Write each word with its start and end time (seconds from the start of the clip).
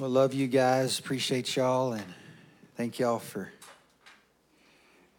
Well, 0.00 0.08
love 0.08 0.32
you 0.32 0.46
guys. 0.46 0.98
Appreciate 0.98 1.54
y'all 1.56 1.92
and 1.92 2.06
thank 2.74 2.98
y'all 2.98 3.18
for 3.18 3.52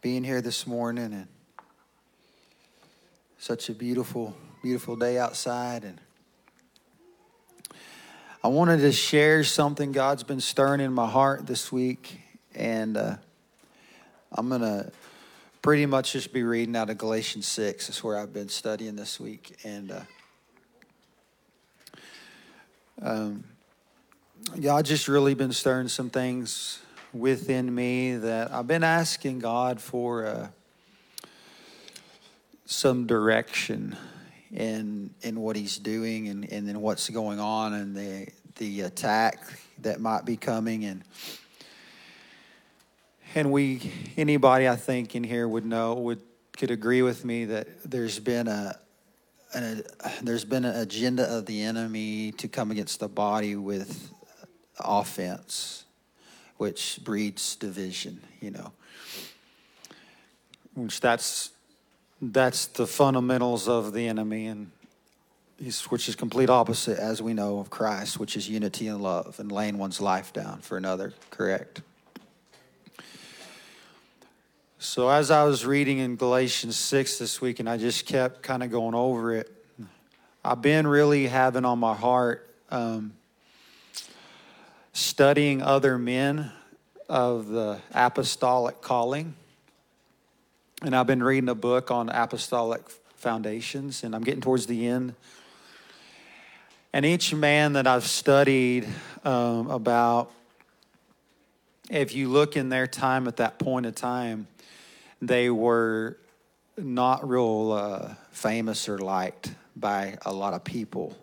being 0.00 0.24
here 0.24 0.42
this 0.42 0.66
morning 0.66 1.12
and 1.12 1.28
such 3.38 3.68
a 3.68 3.74
beautiful, 3.74 4.34
beautiful 4.60 4.96
day 4.96 5.18
outside. 5.18 5.84
And 5.84 6.00
I 8.42 8.48
wanted 8.48 8.78
to 8.78 8.90
share 8.90 9.44
something 9.44 9.92
God's 9.92 10.24
been 10.24 10.40
stirring 10.40 10.80
in 10.80 10.92
my 10.92 11.08
heart 11.08 11.46
this 11.46 11.70
week. 11.70 12.20
And 12.52 12.96
uh, 12.96 13.18
I'm 14.32 14.48
going 14.48 14.62
to 14.62 14.90
pretty 15.62 15.86
much 15.86 16.14
just 16.14 16.32
be 16.32 16.42
reading 16.42 16.74
out 16.74 16.90
of 16.90 16.98
Galatians 16.98 17.46
6. 17.46 17.86
That's 17.86 18.02
where 18.02 18.18
I've 18.18 18.32
been 18.32 18.48
studying 18.48 18.96
this 18.96 19.20
week. 19.20 19.58
And 19.62 19.92
uh, 19.92 20.00
um, 23.00 23.44
God 24.60 24.84
just 24.84 25.08
really 25.08 25.34
been 25.34 25.52
stirring 25.52 25.88
some 25.88 26.10
things 26.10 26.80
within 27.12 27.72
me 27.72 28.16
that 28.16 28.52
I've 28.52 28.66
been 28.66 28.82
asking 28.82 29.38
God 29.38 29.80
for 29.80 30.26
uh, 30.26 30.48
some 32.66 33.06
direction 33.06 33.96
in 34.52 35.14
in 35.22 35.40
what 35.40 35.56
He's 35.56 35.78
doing 35.78 36.28
and 36.28 36.50
and 36.52 36.68
then 36.68 36.80
what's 36.80 37.08
going 37.08 37.38
on 37.38 37.72
and 37.72 37.94
the 37.94 38.28
the 38.56 38.82
attack 38.82 39.38
that 39.78 40.00
might 40.00 40.24
be 40.24 40.36
coming. 40.36 40.84
And 40.84 41.04
and 43.34 43.52
we 43.52 43.92
anybody 44.16 44.68
I 44.68 44.76
think 44.76 45.14
in 45.14 45.24
here 45.24 45.46
would 45.46 45.64
know 45.64 45.94
would 45.94 46.20
could 46.58 46.70
agree 46.70 47.02
with 47.02 47.24
me 47.24 47.46
that 47.46 47.68
there's 47.88 48.18
been 48.18 48.48
a 48.48 48.76
an, 49.54 49.82
there's 50.22 50.44
been 50.44 50.64
an 50.64 50.76
agenda 50.76 51.24
of 51.24 51.46
the 51.46 51.62
enemy 51.62 52.32
to 52.32 52.48
come 52.48 52.70
against 52.70 53.00
the 53.00 53.08
body 53.08 53.54
with 53.56 54.10
offense, 54.80 55.84
which 56.56 57.00
breeds 57.02 57.56
division, 57.56 58.20
you 58.40 58.50
know. 58.50 58.72
Which 60.74 61.00
that's 61.00 61.50
that's 62.20 62.66
the 62.66 62.86
fundamentals 62.86 63.68
of 63.68 63.92
the 63.92 64.06
enemy 64.06 64.46
and 64.46 64.70
which 65.88 66.08
is 66.08 66.16
complete 66.16 66.50
opposite 66.50 66.98
as 66.98 67.22
we 67.22 67.34
know 67.34 67.58
of 67.58 67.70
Christ, 67.70 68.18
which 68.18 68.36
is 68.36 68.48
unity 68.48 68.88
and 68.88 69.00
love 69.00 69.38
and 69.38 69.50
laying 69.50 69.78
one's 69.78 70.00
life 70.00 70.32
down 70.32 70.60
for 70.60 70.76
another, 70.76 71.12
correct? 71.30 71.82
So 74.78 75.08
as 75.08 75.30
I 75.30 75.44
was 75.44 75.64
reading 75.64 75.98
in 75.98 76.16
Galatians 76.16 76.76
6 76.76 77.18
this 77.18 77.40
week 77.40 77.60
and 77.60 77.70
I 77.70 77.76
just 77.76 78.06
kept 78.06 78.42
kind 78.42 78.64
of 78.64 78.72
going 78.72 78.96
over 78.96 79.34
it, 79.36 79.50
I've 80.44 80.60
been 80.60 80.88
really 80.88 81.28
having 81.28 81.64
on 81.64 81.78
my 81.78 81.94
heart 81.94 82.52
um, 82.68 83.12
studying 84.92 85.62
other 85.62 85.98
men 85.98 86.50
of 87.08 87.48
the 87.48 87.78
apostolic 87.94 88.80
calling. 88.80 89.34
And 90.82 90.94
I've 90.94 91.06
been 91.06 91.22
reading 91.22 91.48
a 91.48 91.54
book 91.54 91.90
on 91.90 92.08
apostolic 92.08 92.88
foundations, 93.16 94.02
and 94.02 94.14
I'm 94.14 94.22
getting 94.22 94.40
towards 94.40 94.66
the 94.66 94.86
end. 94.86 95.14
And 96.92 97.06
each 97.06 97.32
man 97.32 97.74
that 97.74 97.86
I've 97.86 98.06
studied 98.06 98.86
um, 99.24 99.70
about, 99.70 100.30
if 101.88 102.14
you 102.14 102.28
look 102.28 102.56
in 102.56 102.68
their 102.68 102.86
time 102.86 103.28
at 103.28 103.36
that 103.36 103.58
point 103.58 103.86
of 103.86 103.94
time, 103.94 104.46
they 105.22 105.48
were 105.48 106.18
not 106.76 107.26
real 107.28 107.72
uh, 107.72 108.14
famous 108.32 108.88
or 108.88 108.98
liked 108.98 109.54
by 109.76 110.18
a 110.26 110.32
lot 110.32 110.52
of 110.52 110.64
people. 110.64 111.16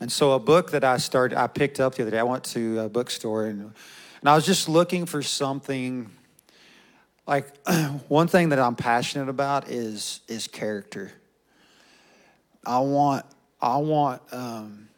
And 0.00 0.10
so 0.10 0.32
a 0.32 0.38
book 0.38 0.72
that 0.72 0.84
I 0.84 0.96
started, 0.96 1.38
I 1.38 1.46
picked 1.46 1.80
up 1.80 1.94
the 1.94 2.02
other 2.02 2.10
day. 2.10 2.18
I 2.18 2.24
went 2.24 2.44
to 2.44 2.80
a 2.80 2.88
bookstore 2.88 3.46
and, 3.46 3.72
and 4.20 4.28
I 4.28 4.34
was 4.34 4.44
just 4.44 4.68
looking 4.68 5.06
for 5.06 5.22
something. 5.22 6.10
Like 7.26 7.46
one 8.08 8.26
thing 8.26 8.50
that 8.50 8.58
I'm 8.58 8.76
passionate 8.76 9.28
about 9.28 9.70
is 9.70 10.20
is 10.28 10.48
character. 10.48 11.12
I 12.66 12.80
want 12.80 13.24
I 13.60 13.76
want 13.78 14.22
um, 14.32 14.88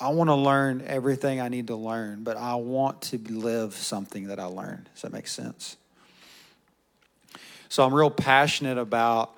I 0.00 0.08
want 0.10 0.28
to 0.28 0.34
learn 0.34 0.82
everything 0.86 1.40
I 1.40 1.48
need 1.48 1.66
to 1.68 1.76
learn, 1.76 2.22
but 2.22 2.36
I 2.36 2.54
want 2.54 3.02
to 3.02 3.18
live 3.18 3.74
something 3.74 4.28
that 4.28 4.38
I 4.38 4.44
learned. 4.44 4.88
Does 4.94 5.02
that 5.02 5.12
make 5.12 5.26
sense? 5.26 5.76
So 7.68 7.84
I'm 7.84 7.92
real 7.92 8.10
passionate 8.10 8.78
about 8.78 9.34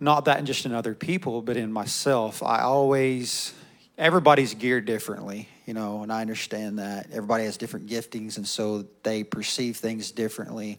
not 0.00 0.24
that 0.24 0.42
just 0.44 0.64
in 0.64 0.72
other 0.72 0.94
people, 0.94 1.42
but 1.42 1.56
in 1.56 1.72
myself. 1.72 2.42
I 2.42 2.62
always, 2.62 3.52
everybody's 3.98 4.54
geared 4.54 4.86
differently, 4.86 5.48
you 5.66 5.74
know, 5.74 6.02
and 6.02 6.10
I 6.10 6.22
understand 6.22 6.78
that. 6.78 7.08
Everybody 7.10 7.44
has 7.44 7.58
different 7.58 7.86
giftings, 7.86 8.38
and 8.38 8.48
so 8.48 8.86
they 9.02 9.22
perceive 9.22 9.76
things 9.76 10.10
differently. 10.10 10.78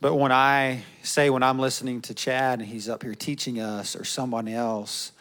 But 0.00 0.16
when 0.16 0.32
I 0.32 0.82
say, 1.04 1.30
when 1.30 1.44
I'm 1.44 1.60
listening 1.60 2.00
to 2.02 2.14
Chad 2.14 2.58
and 2.58 2.68
he's 2.68 2.88
up 2.88 3.04
here 3.04 3.14
teaching 3.14 3.60
us 3.60 3.94
or 3.94 4.04
someone 4.04 4.48
else, 4.48 5.12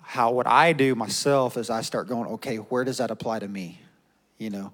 how 0.00 0.30
what 0.30 0.46
I 0.46 0.72
do 0.72 0.94
myself 0.94 1.58
is 1.58 1.68
I 1.68 1.82
start 1.82 2.08
going, 2.08 2.30
okay, 2.34 2.56
where 2.56 2.84
does 2.84 2.98
that 2.98 3.10
apply 3.10 3.40
to 3.40 3.48
me? 3.48 3.80
You 4.38 4.48
know, 4.48 4.72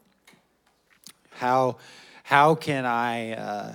how 1.30 1.78
how 2.22 2.54
can 2.54 2.84
I 2.84 3.32
uh, 3.32 3.74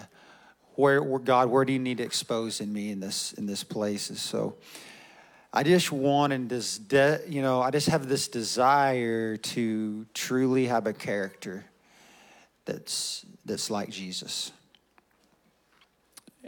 where, 0.78 1.02
where, 1.02 1.20
God, 1.20 1.50
where 1.50 1.66
do 1.66 1.74
you 1.74 1.80
need 1.80 1.98
to 1.98 2.04
expose 2.04 2.62
in 2.62 2.72
me 2.72 2.92
in 2.92 3.00
this 3.00 3.34
in 3.34 3.48
this 3.48 3.64
place? 3.64 4.10
And 4.10 4.18
so 4.18 4.56
I 5.52 5.64
just 5.64 5.92
want 5.92 6.34
and 6.34 6.48
this 6.48 6.78
de, 6.78 7.20
you 7.28 7.42
know, 7.42 7.62
I 7.62 7.72
just 7.72 7.90
have 7.90 8.08
this 8.08 8.28
desire 8.28 9.38
to 9.38 10.06
truly 10.14 10.68
have 10.68 10.86
a 10.86 10.94
character 10.94 11.66
that's 12.66 13.26
that's 13.44 13.72
like 13.72 13.90
Jesus. 13.90 14.52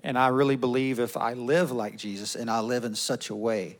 And 0.04 0.18
I 0.18 0.28
really 0.28 0.56
believe 0.56 1.00
if 1.00 1.18
I 1.18 1.34
live 1.34 1.72
like 1.72 1.98
Jesus 1.98 2.36
and 2.36 2.52
I 2.52 2.60
live 2.60 2.86
in 2.86 2.94
such 2.94 3.32
a 3.32 3.36
way, 3.36 3.80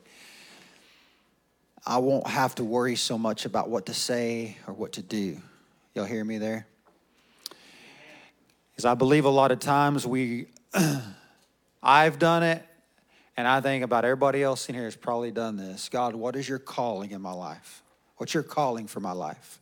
I 1.86 2.00
won't 2.00 2.28
have 2.28 2.56
to 2.56 2.64
worry 2.64 2.96
so 2.96 3.18
much 3.18 3.46
about 3.46 3.70
what 3.70 3.86
to 3.86 3.94
say 3.94 4.58
or 4.66 4.74
what 4.74 4.94
to 4.94 5.04
do. 5.04 5.38
Y'all 5.94 6.06
hear 6.06 6.26
me 6.26 6.40
there? 6.40 6.66
Because 8.80 8.86
I 8.86 8.94
believe 8.94 9.26
a 9.26 9.30
lot 9.30 9.52
of 9.52 9.60
times 9.60 10.08
we, 10.08 10.46
I've 11.84 12.18
done 12.18 12.44
it, 12.44 12.64
and 13.36 13.46
I 13.46 13.60
think 13.60 13.84
about 13.84 14.06
everybody 14.06 14.42
else 14.42 14.70
in 14.70 14.76
here 14.76 14.86
has 14.86 14.96
probably 14.96 15.32
done 15.32 15.58
this. 15.58 15.90
God, 15.90 16.16
what 16.16 16.38
is 16.38 16.48
your 16.48 16.60
calling 16.60 17.12
in 17.12 17.22
my 17.22 17.34
life? 17.34 17.84
What's 18.16 18.34
your 18.34 18.44
calling 18.44 18.88
for 18.88 19.02
my 19.02 19.12
life? 19.12 19.60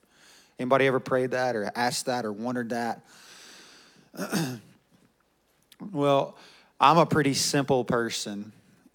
Anybody 0.59 0.85
ever 0.85 0.99
prayed 0.99 1.31
that 1.31 1.55
or 1.55 1.71
asked 1.73 2.05
that 2.05 2.25
or 2.25 2.31
wondered 2.31 2.69
that? 2.69 3.01
well, 5.91 6.37
I'm 6.79 6.99
a 6.99 7.05
pretty 7.07 7.33
simple 7.33 7.83
person, 7.85 8.51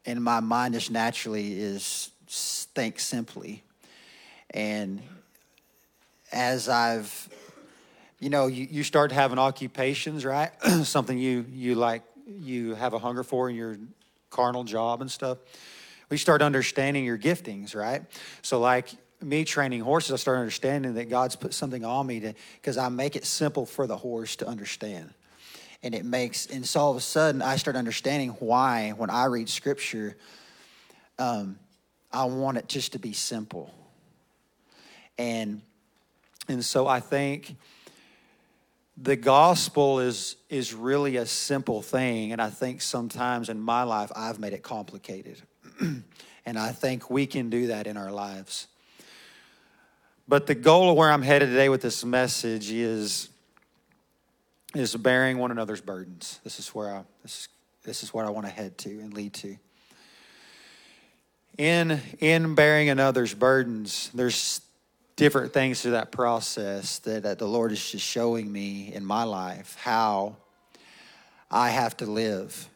and 0.07 0.23
my 0.23 0.39
mind 0.39 0.75
just 0.75 0.93
naturally 0.93 1.59
is 1.59 2.11
think 2.29 3.01
simply. 3.01 3.65
And 4.51 5.03
as 6.31 6.69
I've 6.69 7.29
you 8.23 8.31
know, 8.31 8.47
you, 8.47 8.69
you 8.71 8.85
start 8.85 9.11
having 9.11 9.37
occupations, 9.37 10.25
right? 10.25 10.51
Something 10.85 11.19
you, 11.19 11.45
you 11.51 11.75
like, 11.75 12.05
you 12.25 12.77
have 12.77 12.95
a 12.95 12.99
hunger 13.01 13.25
for 13.25 13.51
in 13.51 13.57
your 13.57 13.79
carnal 14.31 14.63
job 14.63 15.01
and 15.01 15.11
stuff. 15.11 15.39
We 16.09 16.19
start 16.19 16.41
understanding 16.41 17.05
your 17.05 17.19
giftings, 17.19 17.75
right? 17.75 18.03
So, 18.41 18.61
like 18.61 18.91
me 19.21 19.45
training 19.45 19.81
horses, 19.81 20.13
I 20.13 20.17
start 20.19 20.39
understanding 20.39 20.95
that 20.95 21.11
God's 21.11 21.35
put 21.35 21.53
something 21.53 21.85
on 21.85 22.07
me 22.07 22.21
to, 22.21 22.35
because 22.61 22.79
I 22.79 22.89
make 22.91 23.17
it 23.17 23.25
simple 23.25 23.67
for 23.67 23.89
the 23.89 23.97
horse 23.97 24.37
to 24.37 24.47
understand. 24.47 25.13
And 25.83 25.93
it 25.93 26.05
makes, 26.05 26.47
and 26.47 26.65
so 26.65 26.79
all 26.79 26.91
of 26.93 26.97
a 26.97 27.01
sudden, 27.01 27.43
I 27.43 27.57
start 27.57 27.75
understanding 27.75 28.31
why 28.39 28.91
when 28.97 29.11
I 29.11 29.25
read 29.25 29.49
scripture, 29.49 30.17
um, 31.19 31.59
I 32.13 32.27
want 32.27 32.57
it 32.57 32.69
just 32.69 32.93
to 32.93 33.01
be 33.01 33.15
simple. 33.15 33.75
And, 35.19 35.61
and 36.47 36.65
so 36.65 36.87
I 36.87 37.01
think, 37.01 37.57
the 38.97 39.17
gospel 39.17 40.01
is 40.01 40.37
is 40.51 40.75
really 40.75 41.17
a 41.17 41.27
simple 41.27 41.81
thing 41.83 42.33
and 42.33 42.43
i 42.43 42.51
think 42.51 42.83
sometimes 42.83 43.49
in 43.49 43.61
my 43.61 43.83
life 43.83 44.11
i've 44.15 44.39
made 44.39 44.53
it 44.53 44.63
complicated. 44.63 45.41
And 46.45 46.59
i 46.59 46.73
think 46.73 47.09
we 47.09 47.27
can 47.27 47.51
do 47.51 47.69
that 47.69 47.87
in 47.87 47.97
our 47.97 48.11
lives. 48.11 48.67
But 50.27 50.49
the 50.49 50.57
goal 50.57 50.91
of 50.91 50.97
where 50.97 51.11
i'm 51.11 51.23
headed 51.23 51.51
today 51.51 51.69
with 51.69 51.83
this 51.83 52.05
message 52.05 52.71
is 52.73 53.29
is 54.75 54.97
bearing 54.97 55.39
one 55.39 55.53
another's 55.53 55.81
burdens. 55.81 56.41
This 56.43 56.59
is 56.59 56.69
where 56.71 56.97
i 56.97 57.05
this, 57.23 57.47
this 57.85 58.03
is 58.03 58.13
where 58.13 58.27
i 58.27 58.31
want 58.31 58.47
to 58.47 58.53
head 58.53 58.77
to 58.79 58.91
and 58.91 59.15
lead 59.15 59.35
to. 59.35 59.57
In 61.57 62.01
in 62.19 62.57
bearing 62.57 62.89
another's 62.89 63.35
burdens 63.35 64.11
there's 64.13 64.61
different 65.23 65.53
things 65.53 65.81
through 65.81 65.93
that 65.93 66.11
process 66.11 66.99
that, 66.99 67.23
that 67.23 67.39
the 67.39 67.47
Lord 67.47 67.71
is 67.71 67.93
just 67.93 68.05
showing 68.05 68.51
me 68.51 68.93
in 68.93 69.05
my 69.05 69.23
life 69.23 69.77
how 69.81 70.35
I 71.49 71.71
have 71.71 71.97
to 71.99 72.07
live 72.07 72.69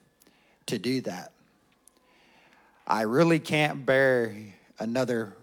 to 0.66 0.78
do 0.78 1.00
that. 1.00 1.32
I 2.86 3.02
really 3.02 3.40
can't 3.40 3.84
bear 3.84 4.32
another 4.78 5.36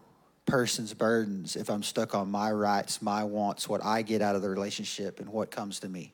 person's 0.46 0.94
burdens 0.94 1.58
if 1.58 1.70
I'm 1.70 1.84
stuck 1.84 2.16
on 2.16 2.32
my 2.32 2.54
rights, 2.54 3.02
my 3.02 3.26
wants, 3.26 3.68
what 3.68 3.84
I 3.84 4.02
get 4.02 4.22
out 4.22 4.38
of 4.38 4.42
the 4.42 4.50
relationship, 4.50 5.20
and 5.20 5.28
what 5.28 5.52
comes 5.52 5.82
to 5.82 5.90
me. 5.90 6.14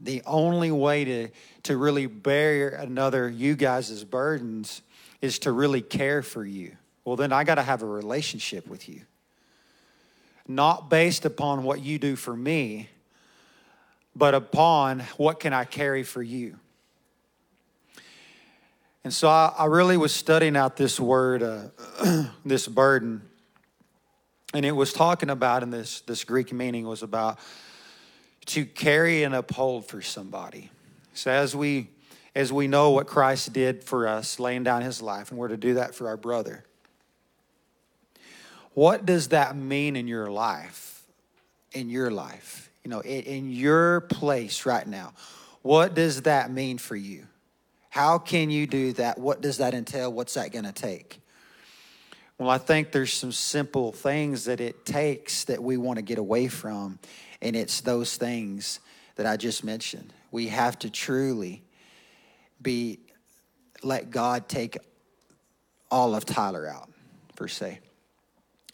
The 0.00 0.22
only 0.24 0.70
way 0.70 1.04
to, 1.04 1.28
to 1.64 1.76
really 1.76 2.06
bear 2.06 2.68
another, 2.68 3.28
you 3.28 3.56
guys' 3.56 4.04
burdens, 4.04 4.82
is 5.20 5.40
to 5.40 5.50
really 5.50 5.82
care 5.82 6.22
for 6.22 6.44
you. 6.44 6.76
Well, 7.06 7.14
then 7.14 7.32
I 7.32 7.44
got 7.44 7.54
to 7.54 7.62
have 7.62 7.82
a 7.82 7.86
relationship 7.86 8.66
with 8.66 8.88
you. 8.88 9.02
Not 10.48 10.90
based 10.90 11.24
upon 11.24 11.62
what 11.62 11.80
you 11.80 12.00
do 12.00 12.16
for 12.16 12.36
me, 12.36 12.88
but 14.16 14.34
upon 14.34 15.00
what 15.16 15.38
can 15.38 15.52
I 15.52 15.64
carry 15.64 16.02
for 16.02 16.20
you. 16.20 16.58
And 19.04 19.14
so 19.14 19.28
I, 19.28 19.54
I 19.56 19.66
really 19.66 19.96
was 19.96 20.12
studying 20.12 20.56
out 20.56 20.76
this 20.76 20.98
word, 20.98 21.44
uh, 21.44 21.68
this 22.44 22.66
burden. 22.66 23.22
And 24.52 24.66
it 24.66 24.72
was 24.72 24.92
talking 24.92 25.30
about, 25.30 25.62
in 25.62 25.70
this, 25.70 26.00
this 26.00 26.24
Greek 26.24 26.52
meaning 26.52 26.88
was 26.88 27.04
about 27.04 27.38
to 28.46 28.66
carry 28.66 29.22
and 29.22 29.32
uphold 29.32 29.86
for 29.86 30.02
somebody. 30.02 30.70
So 31.14 31.30
as 31.30 31.54
we 31.54 31.90
as 32.34 32.52
we 32.52 32.66
know 32.66 32.90
what 32.90 33.06
Christ 33.06 33.54
did 33.54 33.82
for 33.82 34.06
us, 34.06 34.38
laying 34.38 34.62
down 34.62 34.82
his 34.82 35.00
life, 35.00 35.30
and 35.30 35.38
we're 35.38 35.48
to 35.48 35.56
do 35.56 35.74
that 35.74 35.94
for 35.94 36.08
our 36.08 36.18
brother. 36.18 36.66
What 38.76 39.06
does 39.06 39.28
that 39.28 39.56
mean 39.56 39.96
in 39.96 40.06
your 40.06 40.30
life? 40.30 41.02
In 41.72 41.88
your 41.88 42.10
life, 42.10 42.70
you 42.84 42.90
know, 42.90 43.00
in, 43.00 43.22
in 43.22 43.50
your 43.50 44.02
place 44.02 44.66
right 44.66 44.86
now, 44.86 45.14
what 45.62 45.94
does 45.94 46.22
that 46.22 46.50
mean 46.50 46.76
for 46.76 46.94
you? 46.94 47.26
How 47.88 48.18
can 48.18 48.50
you 48.50 48.66
do 48.66 48.92
that? 48.92 49.16
What 49.16 49.40
does 49.40 49.56
that 49.58 49.72
entail? 49.72 50.12
What's 50.12 50.34
that 50.34 50.52
going 50.52 50.66
to 50.66 50.72
take? 50.72 51.22
Well, 52.36 52.50
I 52.50 52.58
think 52.58 52.92
there's 52.92 53.14
some 53.14 53.32
simple 53.32 53.92
things 53.92 54.44
that 54.44 54.60
it 54.60 54.84
takes 54.84 55.44
that 55.44 55.62
we 55.62 55.78
want 55.78 55.96
to 55.96 56.02
get 56.02 56.18
away 56.18 56.48
from, 56.48 56.98
and 57.40 57.56
it's 57.56 57.80
those 57.80 58.18
things 58.18 58.80
that 59.14 59.24
I 59.24 59.38
just 59.38 59.64
mentioned. 59.64 60.12
We 60.30 60.48
have 60.48 60.78
to 60.80 60.90
truly 60.90 61.64
be 62.60 62.98
let 63.82 64.10
God 64.10 64.50
take 64.50 64.76
all 65.90 66.14
of 66.14 66.26
Tyler 66.26 66.68
out, 66.68 66.90
per 67.36 67.48
se, 67.48 67.80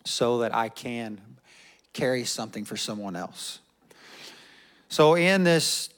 so 0.04 0.38
that 0.38 0.54
I 0.54 0.68
can 0.68 1.20
carry 1.92 2.24
something 2.24 2.64
for 2.64 2.76
someone 2.76 3.16
else. 3.16 3.60
So, 4.88 5.14
in 5.14 5.44
this 5.44 5.88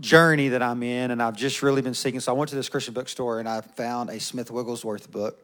journey 0.00 0.48
that 0.48 0.62
I'm 0.62 0.82
in, 0.82 1.10
and 1.10 1.22
I've 1.22 1.36
just 1.36 1.62
really 1.62 1.82
been 1.82 1.94
seeking. 1.94 2.20
So 2.20 2.34
I 2.34 2.36
went 2.36 2.48
to 2.50 2.56
this 2.56 2.68
Christian 2.68 2.94
bookstore 2.94 3.40
and 3.40 3.48
I 3.48 3.60
found 3.60 4.10
a 4.10 4.18
Smith 4.20 4.50
Wigglesworth 4.50 5.10
book 5.10 5.38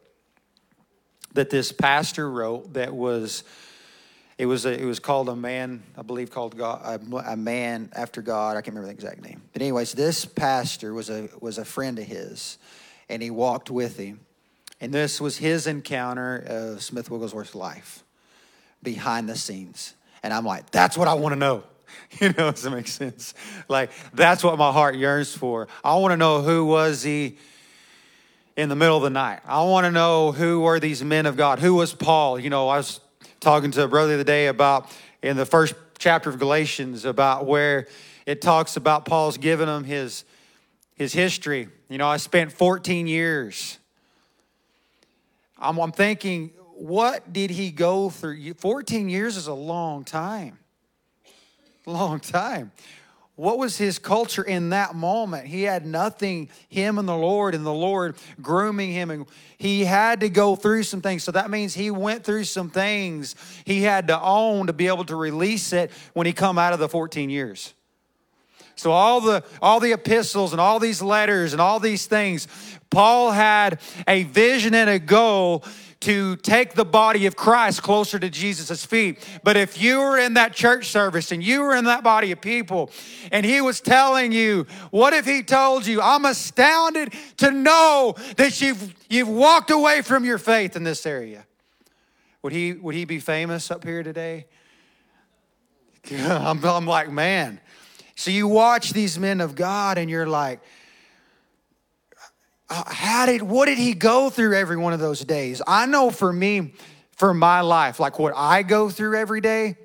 that 1.35 1.51
this 1.51 1.73
pastor 1.73 2.31
wrote 2.31 2.75
that 2.75 2.95
was 2.95 3.45
it 4.39 4.47
was 4.47 4.67
a, 4.67 4.81
it 4.81 4.85
was 4.85 4.99
called 4.99 5.29
a 5.29 5.37
man 5.37 5.83
I 5.97 6.03
believe 6.03 6.31
called 6.31 6.57
God 6.57 6.81
a, 6.85 7.33
a, 7.33 7.37
man 7.37 7.91
after 7.95 8.23
God 8.23 8.57
I 8.57 8.63
can't 8.63 8.69
remember 8.69 8.87
the 8.87 8.95
exact 8.95 9.23
name 9.23 9.43
but 9.53 9.61
anyways 9.61 9.93
this 9.93 10.25
pastor 10.25 10.95
was 10.95 11.11
a 11.11 11.29
was 11.41 11.59
a 11.59 11.65
friend 11.67 11.99
of 11.99 12.07
his 12.07 12.57
and 13.11 13.23
he 13.23 13.31
walked 13.31 13.71
with 13.71 13.99
him 13.99 14.21
and 14.81 14.93
this 14.93 15.21
was 15.21 15.39
his 15.39 15.67
encounter 15.67 16.45
of 16.47 16.83
Smith 16.83 17.11
Wigglesworth's 17.11 17.55
life 17.55 18.05
behind 18.83 19.29
the 19.29 19.37
scenes 19.37 19.95
and 20.23 20.33
I'm 20.33 20.45
like 20.45 20.71
that's 20.71 20.97
what 20.97 21.09
I 21.09 21.15
want 21.15 21.33
to 21.33 21.39
know 21.39 21.65
you 22.21 22.29
know, 22.29 22.51
does 22.51 22.65
it 22.65 22.71
make 22.71 22.89
sense? 22.89 23.35
Like, 23.69 23.91
that's 24.13 24.43
what 24.43 24.59
my 24.59 24.73
heart 24.73 24.97
yearns 24.97 25.35
for. 25.35 25.69
I 25.85 25.95
want 25.97 26.13
to 26.13 26.17
know 26.17 26.43
who 26.43 26.65
was 26.65 27.03
he 27.03 27.39
in 28.57 28.69
the 28.69 28.77
middle 28.77 28.97
of 28.97 29.03
the 29.03 29.11
night. 29.11 29.41
I 29.47 29.63
want 29.65 29.85
to 29.85 29.91
know 29.91 30.33
who 30.33 30.61
were 30.61 30.81
these 30.81 31.03
men 31.03 31.27
of 31.27 31.37
God. 31.37 31.59
Who 31.59 31.75
was 31.75 31.95
Paul? 31.95 32.39
You 32.39 32.51
know, 32.51 32.69
I 32.69 32.77
was 32.77 33.01
talking 33.41 33.71
to 33.73 33.85
a 33.85 33.89
brother 33.89 34.09
the 34.09 34.15
other 34.15 34.25
day 34.25 34.49
about 34.49 34.91
in 35.23 35.37
the 35.37 35.47
first 35.47 35.75
chapter 35.99 36.31
of 36.31 36.39
Galatians 36.39 37.05
about 37.05 37.47
where 37.47 37.87
it 38.27 38.41
talks 38.41 38.77
about 38.77 39.05
Paul's 39.05 39.39
giving 39.39 39.69
him 39.69 39.85
his 39.85 40.25
his 40.95 41.13
history. 41.13 41.69
You 41.89 41.99
know, 41.99 42.09
I 42.09 42.17
spent 42.17 42.51
14 42.51 43.07
years. 43.07 43.79
I'm, 45.59 45.79
I'm 45.79 45.93
thinking, 45.93 46.53
what 46.75 47.33
did 47.33 47.51
he 47.51 47.71
go 47.71 48.11
through? 48.11 48.55
14 48.55 49.09
years 49.09 49.37
is 49.37 49.47
a 49.47 49.55
long 49.55 50.05
time 50.05 50.59
long 51.89 52.21
time. 52.21 52.71
What 53.35 53.59
was 53.59 53.79
his 53.79 54.01
culture 54.01 54.43
in 54.43 54.71
that 54.71 54.97
moment? 54.97 55.47
He 55.47 55.63
had 55.63 55.87
nothing, 55.87 56.49
him 56.69 56.99
and 56.99 57.09
the 57.09 57.17
Lord, 57.17 57.55
and 57.55 57.65
the 57.65 57.73
Lord 57.73 58.17
grooming 58.43 58.91
him. 58.91 59.11
And 59.11 59.27
he 59.59 59.85
had 59.85 60.21
to 60.21 60.29
go 60.29 60.57
through 60.57 60.83
some 60.83 61.01
things. 61.01 61.23
So 61.23 61.31
that 61.33 61.49
means 61.49 61.73
he 61.73 61.93
went 61.93 62.25
through 62.25 62.45
some 62.45 62.69
things 62.69 63.37
he 63.65 63.83
had 63.83 64.09
to 64.09 64.21
own 64.21 64.67
to 64.67 64.73
be 64.73 64.89
able 64.89 65.05
to 65.05 65.15
release 65.15 65.73
it 65.73 65.93
when 66.15 66.27
he 66.27 66.33
come 66.33 66.59
out 66.59 66.73
of 66.73 66.81
the 66.81 66.89
14 66.89 67.31
years. 67.31 67.75
So 68.79 68.93
all 68.93 69.21
the 69.21 69.43
all 69.61 69.81
the 69.81 69.93
epistles 69.93 70.53
and 70.53 70.61
all 70.61 70.79
these 70.79 71.03
letters 71.03 71.53
and 71.53 71.61
all 71.61 71.81
these 71.81 72.07
things, 72.07 72.47
Paul 72.91 73.33
had 73.33 73.81
a 74.07 74.23
vision 74.23 74.73
and 74.75 74.89
a 74.89 74.99
goal 74.99 75.65
to 76.01 76.37
take 76.37 76.75
the 76.75 76.85
body 76.85 77.27
of 77.27 77.35
Christ 77.35 77.83
closer 77.83 78.19
to 78.21 78.31
Jesus' 78.31 78.85
feet. 78.85 79.19
But 79.43 79.57
if 79.57 79.81
you 79.83 79.99
were 79.99 80.17
in 80.17 80.35
that 80.35 80.53
church 80.53 80.87
service 80.87 81.33
and 81.33 81.43
you 81.43 81.63
were 81.63 81.75
in 81.75 81.87
that 81.87 82.05
body 82.05 82.31
of 82.31 82.41
people 82.41 82.91
and 83.33 83.45
he 83.45 83.61
was 83.61 83.81
telling 83.81 84.31
you, 84.31 84.67
what 84.91 85.13
if 85.13 85.27
he 85.27 85.43
told 85.43 85.87
you, 85.87 86.01
I'm 86.01 86.25
astounded 86.25 87.13
to 87.39 87.51
know 87.51 88.15
that 88.37 88.61
you've, 88.61 88.95
you've 89.11 89.29
walked 89.29 89.73
away 89.73 90.03
from 90.03 90.25
your 90.25 90.39
faith 90.39 90.77
in 90.77 90.85
this 90.85 91.05
area? 91.05 91.45
Would 92.43 92.53
he, 92.53 92.75
would 92.75 92.95
he 92.95 93.05
be 93.05 93.19
famous 93.19 93.69
up 93.69 93.83
here 93.83 94.05
today? 94.05 94.47
I'm, 96.13 96.65
I'm 96.65 96.87
like, 96.87 97.11
man. 97.11 97.61
So 98.19 98.33
you 98.33 98.49
watch 98.49 98.93
these 98.93 99.17
men 99.17 99.41
of 99.41 99.55
God 99.55 99.97
and 99.97 100.11
you're 100.11 100.27
like, 100.27 100.59
uh, 102.69 102.83
how 102.89 103.27
did 103.27 103.43
what 103.43 103.67
did 103.67 103.79
he 103.79 103.95
go 103.95 104.29
through 104.29 104.57
every 104.57 104.77
one 104.77 104.93
of 104.93 104.99
those 104.99 105.21
days? 105.21 105.63
I 105.65 105.87
know 105.87 106.11
for 106.11 106.33
me 106.33 106.75
for 107.13 107.33
my 107.33 107.61
life 107.61 108.01
like 108.01 108.19
what 108.19 108.33
i 108.37 108.65
go 108.65 108.91
through 108.91 109.17
every 109.17 109.41
day 109.41 109.77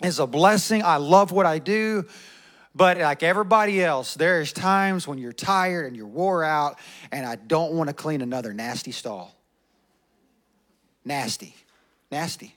is 0.00 0.20
a 0.20 0.28
blessing. 0.28 0.84
I 0.84 0.98
love 0.98 1.32
what 1.32 1.44
i 1.44 1.58
do. 1.58 2.06
But 2.72 2.98
like 2.98 3.24
everybody 3.24 3.82
else 3.82 4.14
there's 4.14 4.52
times 4.52 5.08
when 5.08 5.18
you're 5.18 5.32
tired 5.32 5.86
and 5.86 5.96
you're 5.96 6.06
wore 6.06 6.44
out 6.44 6.78
and 7.10 7.26
i 7.26 7.34
don't 7.34 7.72
want 7.72 7.88
to 7.88 7.94
clean 7.94 8.20
another 8.20 8.54
nasty 8.54 8.92
stall. 8.92 9.34
Nasty. 11.04 11.56
Nasty 12.12 12.56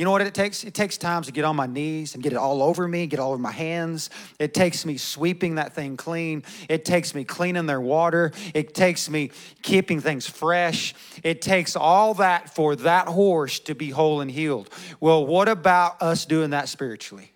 you 0.00 0.06
know 0.06 0.12
what 0.12 0.22
it 0.22 0.32
takes? 0.32 0.64
It 0.64 0.72
takes 0.72 0.96
times 0.96 1.26
to 1.26 1.32
get 1.32 1.44
on 1.44 1.56
my 1.56 1.66
knees 1.66 2.14
and 2.14 2.22
get 2.22 2.32
it 2.32 2.36
all 2.36 2.62
over 2.62 2.88
me, 2.88 3.06
get 3.06 3.20
all 3.20 3.32
over 3.32 3.42
my 3.42 3.52
hands. 3.52 4.08
It 4.38 4.54
takes 4.54 4.86
me 4.86 4.96
sweeping 4.96 5.56
that 5.56 5.74
thing 5.74 5.98
clean. 5.98 6.42
It 6.70 6.86
takes 6.86 7.14
me 7.14 7.22
cleaning 7.22 7.66
their 7.66 7.82
water. 7.82 8.32
It 8.54 8.72
takes 8.72 9.10
me 9.10 9.30
keeping 9.60 10.00
things 10.00 10.26
fresh. 10.26 10.94
It 11.22 11.42
takes 11.42 11.76
all 11.76 12.14
that 12.14 12.54
for 12.54 12.76
that 12.76 13.08
horse 13.08 13.60
to 13.60 13.74
be 13.74 13.90
whole 13.90 14.22
and 14.22 14.30
healed. 14.30 14.70
Well, 15.00 15.26
what 15.26 15.50
about 15.50 16.00
us 16.00 16.24
doing 16.24 16.48
that 16.48 16.70
spiritually? 16.70 17.32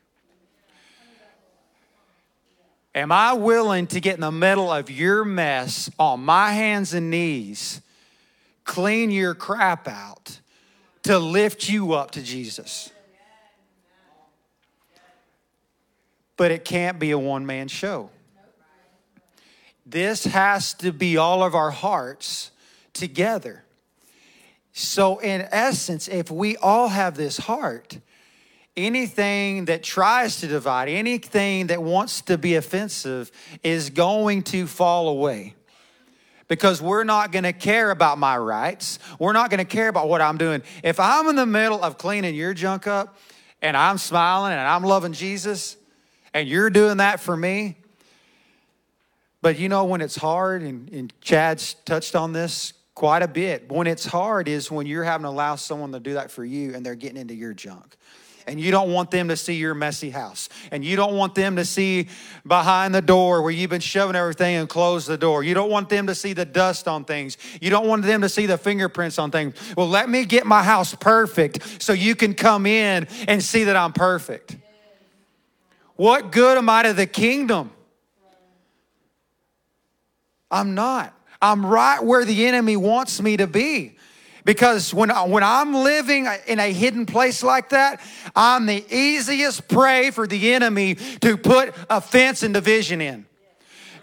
Am 2.94 3.12
I 3.12 3.34
willing 3.34 3.88
to 3.88 4.00
get 4.00 4.14
in 4.14 4.22
the 4.22 4.32
middle 4.32 4.72
of 4.72 4.90
your 4.90 5.22
mess 5.26 5.90
on 5.98 6.24
my 6.24 6.52
hands 6.52 6.94
and 6.94 7.10
knees, 7.10 7.82
clean 8.64 9.10
your 9.10 9.34
crap 9.34 9.86
out? 9.86 10.40
To 11.04 11.18
lift 11.18 11.68
you 11.68 11.92
up 11.92 12.10
to 12.12 12.22
Jesus. 12.22 12.90
But 16.36 16.50
it 16.50 16.64
can't 16.64 16.98
be 16.98 17.12
a 17.12 17.18
one 17.18 17.46
man 17.46 17.68
show. 17.68 18.10
This 19.86 20.24
has 20.24 20.74
to 20.74 20.92
be 20.92 21.16
all 21.16 21.44
of 21.44 21.54
our 21.54 21.70
hearts 21.70 22.50
together. 22.92 23.64
So, 24.72 25.18
in 25.18 25.46
essence, 25.52 26.08
if 26.08 26.30
we 26.30 26.56
all 26.56 26.88
have 26.88 27.16
this 27.16 27.36
heart, 27.36 27.98
anything 28.76 29.66
that 29.66 29.84
tries 29.84 30.40
to 30.40 30.48
divide, 30.48 30.88
anything 30.88 31.68
that 31.68 31.82
wants 31.82 32.22
to 32.22 32.36
be 32.36 32.56
offensive, 32.56 33.30
is 33.62 33.90
going 33.90 34.42
to 34.44 34.66
fall 34.66 35.08
away 35.08 35.54
because 36.48 36.82
we're 36.82 37.04
not 37.04 37.32
going 37.32 37.44
to 37.44 37.52
care 37.52 37.90
about 37.90 38.18
my 38.18 38.36
rights. 38.36 38.98
We're 39.18 39.32
not 39.32 39.50
going 39.50 39.58
to 39.58 39.64
care 39.64 39.88
about 39.88 40.08
what 40.08 40.20
I'm 40.20 40.36
doing. 40.36 40.62
If 40.82 41.00
I'm 41.00 41.28
in 41.28 41.36
the 41.36 41.46
middle 41.46 41.82
of 41.82 41.98
cleaning 41.98 42.34
your 42.34 42.54
junk 42.54 42.86
up 42.86 43.18
and 43.62 43.76
I'm 43.76 43.98
smiling 43.98 44.52
and 44.52 44.60
I'm 44.60 44.82
loving 44.82 45.12
Jesus 45.12 45.76
and 46.32 46.48
you're 46.48 46.70
doing 46.70 46.98
that 46.98 47.20
for 47.20 47.36
me, 47.36 47.76
but 49.40 49.58
you 49.58 49.68
know 49.68 49.84
when 49.84 50.00
it's 50.00 50.16
hard, 50.16 50.62
and, 50.62 50.88
and 50.90 51.12
Chad's 51.20 51.74
touched 51.84 52.16
on 52.16 52.32
this 52.32 52.72
quite 52.94 53.22
a 53.22 53.28
bit. 53.28 53.70
When 53.70 53.86
it's 53.86 54.06
hard 54.06 54.48
is 54.48 54.70
when 54.70 54.86
you're 54.86 55.04
having 55.04 55.24
to 55.24 55.28
allow 55.28 55.56
someone 55.56 55.92
to 55.92 56.00
do 56.00 56.14
that 56.14 56.30
for 56.30 56.44
you 56.44 56.74
and 56.74 56.84
they're 56.84 56.94
getting 56.94 57.18
into 57.18 57.34
your 57.34 57.52
junk 57.52 57.96
and 58.46 58.60
you 58.60 58.70
don't 58.70 58.92
want 58.92 59.10
them 59.10 59.28
to 59.28 59.36
see 59.36 59.54
your 59.54 59.74
messy 59.74 60.10
house. 60.10 60.48
And 60.70 60.84
you 60.84 60.96
don't 60.96 61.16
want 61.16 61.34
them 61.34 61.56
to 61.56 61.64
see 61.64 62.08
behind 62.46 62.94
the 62.94 63.02
door 63.02 63.42
where 63.42 63.50
you've 63.50 63.70
been 63.70 63.80
shoving 63.80 64.16
everything 64.16 64.56
and 64.56 64.68
close 64.68 65.06
the 65.06 65.16
door. 65.16 65.42
You 65.42 65.54
don't 65.54 65.70
want 65.70 65.88
them 65.88 66.06
to 66.08 66.14
see 66.14 66.32
the 66.32 66.44
dust 66.44 66.86
on 66.86 67.04
things. 67.04 67.38
You 67.60 67.70
don't 67.70 67.86
want 67.86 68.04
them 68.04 68.20
to 68.20 68.28
see 68.28 68.46
the 68.46 68.58
fingerprints 68.58 69.18
on 69.18 69.30
things. 69.30 69.54
Well 69.76 69.88
let 69.88 70.08
me 70.08 70.24
get 70.24 70.46
my 70.46 70.62
house 70.62 70.94
perfect 70.94 71.82
so 71.82 71.92
you 71.92 72.14
can 72.14 72.34
come 72.34 72.66
in 72.66 73.06
and 73.26 73.42
see 73.42 73.64
that 73.64 73.76
i'm 73.76 73.92
perfect. 73.92 74.56
What 75.96 76.32
good 76.32 76.58
am 76.58 76.68
i 76.68 76.82
to 76.82 76.92
the 76.92 77.06
kingdom? 77.06 77.70
I'm 80.50 80.74
not. 80.74 81.14
I'm 81.40 81.64
right 81.64 82.02
where 82.02 82.24
the 82.24 82.46
enemy 82.46 82.76
wants 82.76 83.20
me 83.20 83.36
to 83.36 83.46
be 83.46 83.96
because 84.44 84.92
when, 84.92 85.10
when 85.10 85.42
I'm 85.42 85.72
living 85.72 86.26
in 86.46 86.58
a 86.58 86.72
hidden 86.72 87.06
place 87.06 87.42
like 87.42 87.70
that, 87.70 88.00
I'm 88.36 88.66
the 88.66 88.84
easiest 88.94 89.68
prey 89.68 90.10
for 90.10 90.26
the 90.26 90.52
enemy 90.52 90.96
to 91.20 91.36
put 91.36 91.74
offense 91.88 92.42
and 92.42 92.52
division 92.52 93.00
in. 93.00 93.26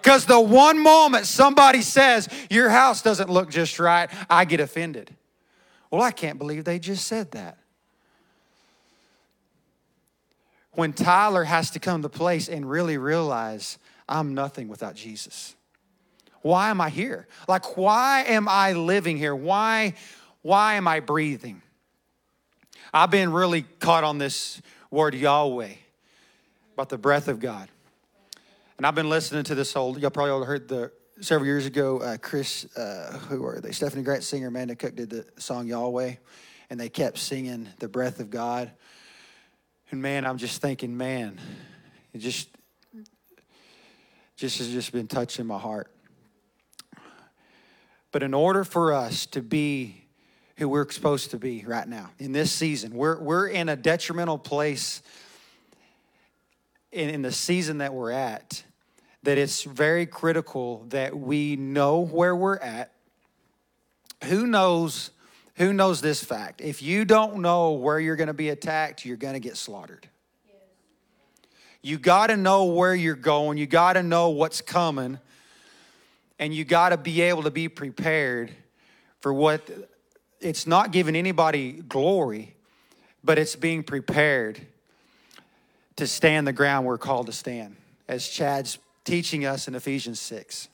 Because 0.01 0.25
the 0.25 0.41
one 0.41 0.81
moment 0.81 1.27
somebody 1.27 1.83
says, 1.83 2.27
Your 2.49 2.69
house 2.69 3.03
doesn't 3.03 3.29
look 3.29 3.51
just 3.51 3.79
right, 3.79 4.09
I 4.29 4.45
get 4.45 4.59
offended. 4.59 5.15
Well, 5.91 6.01
I 6.01 6.11
can't 6.11 6.39
believe 6.39 6.63
they 6.63 6.79
just 6.79 7.05
said 7.05 7.31
that. 7.31 7.57
When 10.71 10.93
Tyler 10.93 11.43
has 11.43 11.69
to 11.71 11.79
come 11.79 12.01
to 12.01 12.09
place 12.09 12.47
and 12.47 12.67
really 12.67 12.97
realize, 12.97 13.77
I'm 14.09 14.33
nothing 14.33 14.69
without 14.69 14.95
Jesus. 14.95 15.55
Why 16.41 16.69
am 16.69 16.81
I 16.81 16.89
here? 16.89 17.27
Like, 17.47 17.77
why 17.77 18.23
am 18.23 18.47
I 18.49 18.73
living 18.73 19.17
here? 19.17 19.35
Why, 19.35 19.93
why 20.41 20.75
am 20.75 20.87
I 20.87 20.99
breathing? 20.99 21.61
I've 22.93 23.11
been 23.11 23.31
really 23.31 23.61
caught 23.61 24.03
on 24.03 24.17
this 24.17 24.61
word 24.89 25.13
Yahweh 25.13 25.73
about 26.73 26.89
the 26.89 26.97
breath 26.97 27.27
of 27.27 27.39
God. 27.39 27.69
And 28.77 28.85
I've 28.85 28.95
been 28.95 29.09
listening 29.09 29.43
to 29.45 29.55
this 29.55 29.73
whole, 29.73 29.97
y'all 29.99 30.09
probably 30.09 30.31
all 30.31 30.43
heard 30.43 30.67
the, 30.67 30.91
several 31.21 31.45
years 31.45 31.65
ago, 31.65 31.99
uh, 31.99 32.17
Chris, 32.17 32.65
uh, 32.75 33.19
who 33.29 33.45
are 33.45 33.59
they? 33.61 33.71
Stephanie 33.71 34.03
Grant 34.03 34.23
singer, 34.23 34.47
Amanda 34.47 34.75
Cook 34.75 34.95
did 34.95 35.09
the 35.09 35.25
song 35.37 35.67
Yahweh, 35.67 36.15
and 36.69 36.79
they 36.79 36.89
kept 36.89 37.19
singing 37.19 37.69
the 37.79 37.87
breath 37.87 38.19
of 38.19 38.29
God. 38.29 38.71
And 39.91 40.01
man, 40.01 40.25
I'm 40.25 40.37
just 40.37 40.61
thinking, 40.61 40.97
man, 40.97 41.39
it 42.13 42.19
just, 42.19 42.49
just 44.35 44.57
has 44.57 44.71
just 44.71 44.91
been 44.91 45.07
touching 45.07 45.45
my 45.45 45.59
heart. 45.59 45.91
But 48.11 48.23
in 48.23 48.33
order 48.33 48.63
for 48.63 48.93
us 48.93 49.25
to 49.27 49.41
be 49.41 50.00
who 50.61 50.69
we're 50.69 50.87
supposed 50.91 51.31
to 51.31 51.39
be 51.39 51.63
right 51.65 51.87
now 51.87 52.11
in 52.19 52.33
this 52.33 52.51
season. 52.51 52.93
We're, 52.93 53.19
we're 53.19 53.47
in 53.47 53.67
a 53.67 53.75
detrimental 53.75 54.37
place 54.37 55.01
in, 56.91 57.09
in 57.09 57.23
the 57.23 57.31
season 57.31 57.79
that 57.79 57.95
we're 57.95 58.11
at 58.11 58.61
that 59.23 59.39
it's 59.39 59.63
very 59.63 60.05
critical 60.05 60.85
that 60.89 61.17
we 61.17 61.55
know 61.55 62.01
where 62.01 62.35
we're 62.35 62.59
at. 62.59 62.91
Who 64.25 64.45
knows? 64.45 65.09
Who 65.55 65.73
knows 65.73 65.99
this 65.99 66.23
fact? 66.23 66.61
If 66.61 66.83
you 66.83 67.05
don't 67.05 67.37
know 67.37 67.71
where 67.71 67.99
you're 67.99 68.15
going 68.15 68.27
to 68.27 68.33
be 68.33 68.49
attacked, 68.49 69.03
you're 69.03 69.17
going 69.17 69.33
to 69.33 69.39
get 69.39 69.57
slaughtered. 69.57 70.07
You 71.81 71.97
got 71.97 72.27
to 72.27 72.37
know 72.37 72.65
where 72.65 72.93
you're 72.93 73.15
going. 73.15 73.57
You 73.57 73.65
got 73.65 73.93
to 73.93 74.03
know 74.03 74.29
what's 74.29 74.61
coming. 74.61 75.17
And 76.37 76.53
you 76.53 76.65
got 76.65 76.89
to 76.89 76.97
be 76.97 77.21
able 77.21 77.41
to 77.43 77.51
be 77.51 77.67
prepared 77.67 78.51
for 79.21 79.33
what 79.33 79.67
it's 80.41 80.67
not 80.67 80.91
giving 80.91 81.15
anybody 81.15 81.71
glory, 81.71 82.55
but 83.23 83.37
it's 83.37 83.55
being 83.55 83.83
prepared 83.83 84.59
to 85.95 86.07
stand 86.07 86.47
the 86.47 86.53
ground 86.53 86.85
we're 86.85 86.97
called 86.97 87.27
to 87.27 87.31
stand, 87.31 87.75
as 88.07 88.27
Chad's 88.27 88.79
teaching 89.03 89.45
us 89.45 89.67
in 89.67 89.75
Ephesians 89.75 90.19
6. 90.19 90.67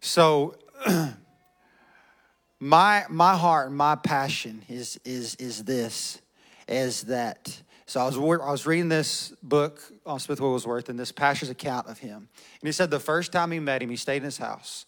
So, 0.00 0.56
my 2.60 3.04
my 3.08 3.36
heart 3.36 3.68
and 3.68 3.76
my 3.76 3.96
passion 3.96 4.62
is 4.68 5.00
is 5.04 5.34
is 5.36 5.64
this 5.64 6.20
is 6.68 7.02
that 7.04 7.62
so 7.86 8.00
I 8.00 8.06
was 8.06 8.16
I 8.16 8.50
was 8.50 8.66
reading 8.66 8.88
this 8.88 9.32
book 9.42 9.82
on 10.06 10.20
Smith 10.20 10.40
Wigglesworth 10.40 10.88
and 10.88 10.98
this 10.98 11.10
pastor's 11.10 11.50
account 11.50 11.88
of 11.88 11.98
him. 11.98 12.28
And 12.60 12.68
he 12.68 12.70
said 12.70 12.90
the 12.90 13.00
first 13.00 13.32
time 13.32 13.50
he 13.50 13.58
met 13.58 13.82
him, 13.82 13.90
he 13.90 13.96
stayed 13.96 14.18
in 14.18 14.22
his 14.22 14.38
house. 14.38 14.86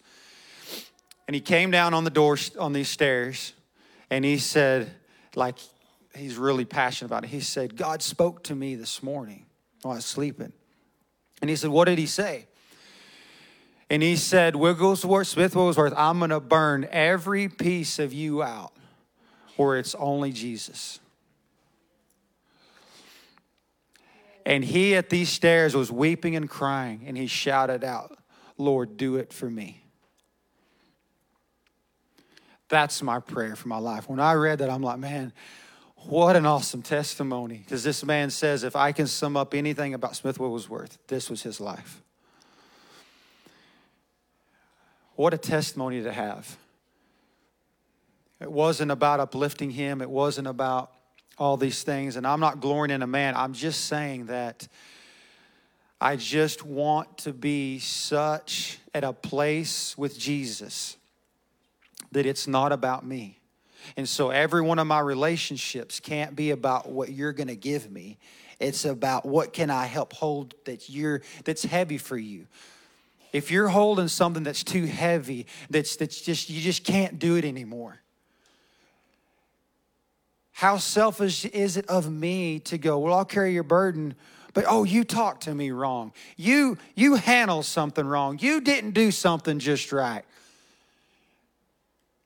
And 1.27 1.35
he 1.35 1.41
came 1.41 1.71
down 1.71 1.93
on 1.93 2.03
the 2.03 2.09
door 2.09 2.37
on 2.59 2.73
these 2.73 2.89
stairs 2.89 3.53
and 4.09 4.25
he 4.25 4.37
said, 4.37 4.91
like 5.35 5.57
he's 6.15 6.37
really 6.37 6.65
passionate 6.65 7.07
about 7.07 7.23
it. 7.23 7.29
He 7.29 7.39
said, 7.39 7.75
God 7.75 8.01
spoke 8.01 8.43
to 8.43 8.55
me 8.55 8.75
this 8.75 9.01
morning 9.01 9.45
while 9.81 9.93
I 9.93 9.95
was 9.97 10.05
sleeping. 10.05 10.53
And 11.41 11.49
he 11.49 11.55
said, 11.55 11.69
What 11.69 11.85
did 11.85 11.97
he 11.97 12.05
say? 12.05 12.47
And 13.89 14.01
he 14.01 14.15
said, 14.15 14.55
Wigglesworth, 14.55 15.27
Smith 15.27 15.55
Wigglesworth, 15.55 15.93
I'm 15.95 16.19
to 16.29 16.39
burn 16.39 16.87
every 16.89 17.49
piece 17.49 17.99
of 17.99 18.13
you 18.13 18.41
out 18.41 18.73
where 19.57 19.77
it's 19.77 19.93
only 19.95 20.31
Jesus. 20.31 20.99
And 24.45 24.65
he 24.65 24.95
at 24.95 25.09
these 25.09 25.29
stairs 25.29 25.75
was 25.75 25.91
weeping 25.91 26.35
and 26.35 26.49
crying, 26.49 27.03
and 27.05 27.17
he 27.17 27.27
shouted 27.27 27.83
out, 27.83 28.17
Lord, 28.57 28.97
do 28.97 29.15
it 29.17 29.31
for 29.31 29.49
me. 29.49 29.82
That's 32.73 33.03
my 33.03 33.19
prayer 33.19 33.55
for 33.55 33.67
my 33.67 33.77
life. 33.77 34.09
When 34.09 34.19
I 34.19 34.33
read 34.33 34.57
that, 34.57 34.71
I'm 34.71 34.81
like, 34.81 34.97
man, 34.97 35.31
what 36.07 36.35
an 36.35 36.47
awesome 36.47 36.81
testimony. 36.81 37.57
Because 37.57 37.83
this 37.83 38.03
man 38.03 38.31
says, 38.31 38.63
if 38.63 38.75
I 38.75 38.91
can 38.91 39.05
sum 39.05 39.37
up 39.37 39.53
anything 39.53 39.93
about 39.93 40.15
Smith 40.15 40.39
Wigglesworth, 40.39 40.97
this 41.05 41.29
was 41.29 41.43
his 41.43 41.61
life. 41.61 42.01
What 45.15 45.35
a 45.35 45.37
testimony 45.37 46.01
to 46.01 46.11
have. 46.11 46.57
It 48.41 48.51
wasn't 48.51 48.89
about 48.89 49.19
uplifting 49.19 49.69
him, 49.69 50.01
it 50.01 50.09
wasn't 50.09 50.47
about 50.47 50.93
all 51.37 51.57
these 51.57 51.83
things. 51.83 52.15
And 52.15 52.25
I'm 52.25 52.39
not 52.39 52.59
glorying 52.59 52.89
in 52.89 53.03
a 53.03 53.07
man, 53.07 53.35
I'm 53.35 53.53
just 53.53 53.85
saying 53.85 54.25
that 54.25 54.67
I 56.01 56.15
just 56.15 56.65
want 56.65 57.19
to 57.19 57.33
be 57.33 57.77
such 57.77 58.79
at 58.95 59.03
a 59.03 59.13
place 59.13 59.95
with 59.95 60.17
Jesus 60.17 60.97
that 62.13 62.25
it's 62.25 62.47
not 62.47 62.71
about 62.71 63.05
me. 63.05 63.39
And 63.97 64.07
so 64.07 64.29
every 64.29 64.61
one 64.61 64.79
of 64.79 64.87
my 64.87 64.99
relationships 64.99 65.99
can't 65.99 66.35
be 66.35 66.51
about 66.51 66.89
what 66.89 67.11
you're 67.11 67.33
going 67.33 67.47
to 67.47 67.55
give 67.55 67.91
me. 67.91 68.17
It's 68.59 68.85
about 68.85 69.25
what 69.25 69.51
can 69.51 69.69
I 69.69 69.85
help 69.85 70.13
hold 70.13 70.53
that 70.65 70.89
you're 70.89 71.21
that's 71.43 71.63
heavy 71.63 71.97
for 71.97 72.17
you. 72.17 72.47
If 73.33 73.51
you're 73.51 73.67
holding 73.67 74.07
something 74.07 74.43
that's 74.43 74.63
too 74.63 74.85
heavy, 74.85 75.47
that's 75.69 75.95
that's 75.95 76.21
just 76.21 76.49
you 76.49 76.61
just 76.61 76.83
can't 76.83 77.19
do 77.19 77.35
it 77.35 77.45
anymore. 77.45 77.99
How 80.51 80.77
selfish 80.77 81.45
is 81.45 81.77
it 81.77 81.87
of 81.87 82.11
me 82.11 82.59
to 82.59 82.77
go, 82.77 82.99
well, 82.99 83.15
I'll 83.15 83.25
carry 83.25 83.53
your 83.53 83.63
burden, 83.63 84.13
but 84.53 84.65
oh, 84.67 84.83
you 84.83 85.03
talked 85.03 85.43
to 85.43 85.55
me 85.55 85.71
wrong. 85.71 86.13
You 86.37 86.77
you 86.95 87.15
handled 87.15 87.65
something 87.65 88.05
wrong. 88.05 88.37
You 88.39 88.61
didn't 88.61 88.91
do 88.91 89.11
something 89.11 89.59
just 89.59 89.91
right. 89.91 90.23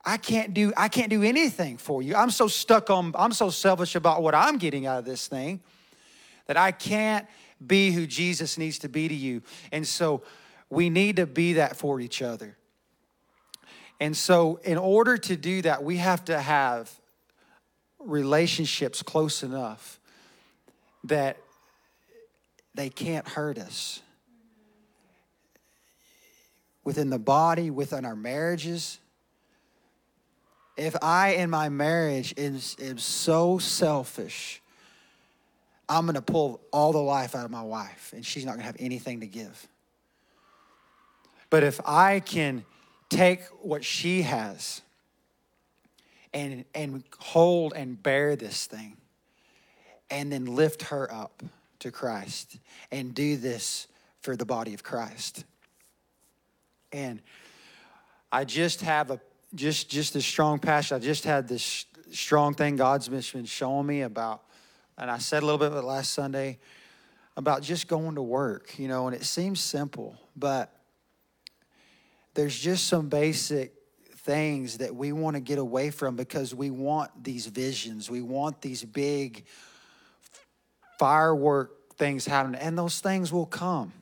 I 0.07 0.15
can't 0.15 0.53
do 0.53 0.71
I 0.77 0.87
can't 0.87 1.09
do 1.09 1.21
anything 1.21 1.75
for 1.75 2.01
you. 2.01 2.15
I'm 2.15 2.31
so 2.31 2.47
stuck 2.47 2.89
on 2.89 3.13
I'm 3.15 3.33
so 3.33 3.49
selfish 3.49 3.93
about 3.93 4.23
what 4.23 4.33
I'm 4.33 4.57
getting 4.57 4.85
out 4.85 4.99
of 4.99 5.05
this 5.05 5.27
thing 5.27 5.59
that 6.45 6.55
I 6.55 6.71
can't 6.71 7.27
be 7.65 7.91
who 7.91 8.07
Jesus 8.07 8.57
needs 8.57 8.79
to 8.79 8.89
be 8.89 9.09
to 9.09 9.13
you. 9.13 9.41
And 9.73 9.85
so 9.85 10.23
we 10.69 10.89
need 10.89 11.17
to 11.17 11.25
be 11.25 11.53
that 11.53 11.75
for 11.75 11.99
each 11.99 12.21
other. 12.21 12.55
And 13.99 14.15
so 14.15 14.61
in 14.63 14.77
order 14.77 15.17
to 15.17 15.35
do 15.35 15.61
that, 15.63 15.83
we 15.83 15.97
have 15.97 16.23
to 16.25 16.39
have 16.39 16.89
relationships 17.99 19.03
close 19.03 19.43
enough 19.43 19.99
that 21.03 21.35
they 22.75 22.89
can't 22.89 23.27
hurt 23.27 23.57
us. 23.57 24.01
Within 26.85 27.09
the 27.09 27.19
body, 27.19 27.69
within 27.69 28.05
our 28.05 28.15
marriages, 28.15 28.99
if 30.77 30.95
I 31.01 31.33
in 31.33 31.49
my 31.49 31.69
marriage 31.69 32.33
is, 32.37 32.75
is 32.79 33.03
so 33.03 33.57
selfish, 33.57 34.61
I'm 35.89 36.05
going 36.05 36.15
to 36.15 36.21
pull 36.21 36.61
all 36.71 36.91
the 36.91 36.99
life 36.99 37.35
out 37.35 37.45
of 37.45 37.51
my 37.51 37.63
wife 37.63 38.13
and 38.15 38.25
she's 38.25 38.45
not 38.45 38.51
going 38.51 38.61
to 38.61 38.65
have 38.65 38.77
anything 38.79 39.21
to 39.21 39.27
give. 39.27 39.67
But 41.49 41.63
if 41.63 41.79
I 41.85 42.19
can 42.19 42.65
take 43.09 43.41
what 43.61 43.83
she 43.83 44.21
has 44.23 44.81
and, 46.33 46.65
and 46.75 47.03
hold 47.19 47.73
and 47.73 48.01
bear 48.01 48.35
this 48.35 48.65
thing 48.65 48.97
and 50.09 50.31
then 50.31 50.45
lift 50.45 50.83
her 50.83 51.11
up 51.11 51.41
to 51.79 51.91
Christ 51.91 52.57
and 52.91 53.15
do 53.15 53.37
this 53.37 53.87
for 54.21 54.35
the 54.35 54.45
body 54.45 54.73
of 54.73 54.83
Christ. 54.83 55.45
And 56.91 57.21
I 58.31 58.43
just 58.43 58.81
have 58.81 59.09
a 59.09 59.19
just 59.55 59.89
just 59.89 60.13
this 60.13 60.25
strong 60.25 60.59
passion. 60.59 60.97
I 60.97 60.99
just 60.99 61.23
had 61.23 61.47
this 61.47 61.85
strong 62.11 62.53
thing 62.53 62.75
God's 62.75 63.09
been 63.09 63.45
showing 63.45 63.85
me 63.85 64.01
about 64.01 64.43
and 64.97 65.11
I 65.11 65.19
said 65.19 65.43
a 65.43 65.45
little 65.45 65.59
bit 65.59 65.71
of 65.71 65.77
it 65.77 65.83
last 65.83 66.13
Sunday 66.13 66.57
about 67.35 67.61
just 67.61 67.87
going 67.87 68.15
to 68.15 68.21
work, 68.21 68.79
you 68.79 68.87
know, 68.87 69.07
and 69.07 69.15
it 69.15 69.23
seems 69.23 69.59
simple, 69.59 70.17
but 70.35 70.73
there's 72.33 72.57
just 72.57 72.87
some 72.87 73.09
basic 73.09 73.73
things 74.15 74.79
that 74.79 74.95
we 74.95 75.11
want 75.11 75.35
to 75.35 75.39
get 75.39 75.59
away 75.59 75.91
from 75.91 76.15
because 76.15 76.55
we 76.55 76.71
want 76.71 77.11
these 77.23 77.45
visions. 77.45 78.09
We 78.09 78.21
want 78.21 78.61
these 78.61 78.83
big 78.83 79.45
firework 80.97 81.95
things 81.95 82.25
happening, 82.25 82.59
and 82.59 82.77
those 82.77 82.99
things 82.99 83.31
will 83.31 83.45
come. 83.45 83.93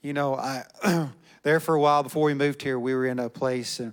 You 0.00 0.12
know, 0.12 0.36
I 0.36 0.64
there 1.42 1.58
for 1.58 1.74
a 1.74 1.80
while 1.80 2.04
before 2.04 2.24
we 2.24 2.34
moved 2.34 2.62
here, 2.62 2.78
we 2.78 2.94
were 2.94 3.06
in 3.06 3.18
a 3.18 3.28
place 3.28 3.80
and 3.80 3.92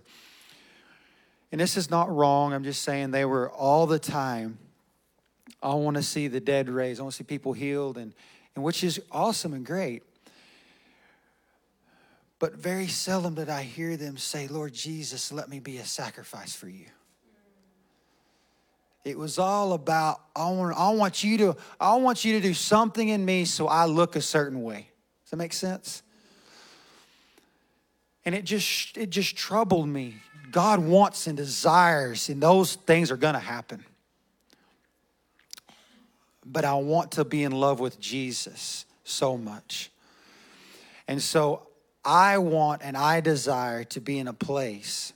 and 1.58 1.64
this 1.64 1.76
is 1.76 1.90
not 1.90 2.16
wrong. 2.16 2.54
I'm 2.54 2.64
just 2.64 2.84
saying 2.84 3.10
they 3.10 3.26
were 3.26 3.50
all 3.50 3.88
the 3.88 3.98
time. 3.98 4.60
I 5.64 5.74
want 5.74 5.98
to 5.98 6.04
see 6.04 6.28
the 6.28 6.40
dead 6.40 6.70
raised. 6.70 7.00
I 7.00 7.04
want 7.04 7.14
to 7.14 7.18
see 7.18 7.24
people 7.24 7.54
healed, 7.54 7.98
and, 7.98 8.14
and 8.54 8.64
which 8.64 8.84
is 8.84 9.02
awesome 9.12 9.56
and 9.56 9.66
great. 9.66 10.04
But 12.38 12.54
very 12.54 12.86
seldom 12.86 13.34
did 13.34 13.50
I 13.50 13.64
hear 13.64 13.98
them 13.98 14.18
say, 14.18 14.48
Lord 14.48 14.72
Jesus, 14.72 15.32
let 15.32 15.50
me 15.50 15.60
be 15.60 15.80
a 15.80 15.84
sacrifice 15.84 16.56
for 16.56 16.70
you. 16.70 16.86
It 19.04 19.18
was 19.18 19.40
all 19.40 19.74
about, 19.74 20.22
I 20.36 20.52
want, 20.52 20.78
I 20.78 20.92
want 20.92 21.24
you 21.24 21.40
to, 21.40 21.58
I 21.80 21.96
want 21.96 22.24
you 22.24 22.34
to 22.34 22.40
do 22.40 22.54
something 22.54 23.08
in 23.08 23.26
me 23.26 23.46
so 23.46 23.68
I 23.68 23.86
look 23.86 24.16
a 24.16 24.22
certain 24.22 24.62
way. 24.62 24.90
Does 25.24 25.32
that 25.32 25.38
make 25.38 25.54
sense? 25.54 26.04
And 28.26 28.36
it 28.36 28.44
just 28.44 28.96
it 28.96 29.10
just 29.10 29.36
troubled 29.36 29.88
me. 29.88 30.18
God 30.52 30.80
wants 30.80 31.28
and 31.28 31.36
desires, 31.36 32.30
and 32.30 32.42
those 32.42 32.76
things 32.76 33.12
are 33.12 33.18
gonna 33.18 33.40
happen. 33.40 33.84
But 36.46 36.64
I 36.64 36.76
want 36.76 37.12
to 37.14 37.26
be 37.26 37.44
in 37.44 37.52
love 37.52 37.80
with 37.80 38.00
Jesus 38.00 38.86
so 39.04 39.38
much. 39.38 39.92
And 41.08 41.22
so 41.22 41.68
I 42.04 42.38
want 42.38 42.82
and 42.84 42.96
I 42.96 43.20
desire 43.20 43.84
to 43.86 44.00
be 44.00 44.18
in 44.18 44.28
a 44.28 44.34
place 44.34 45.14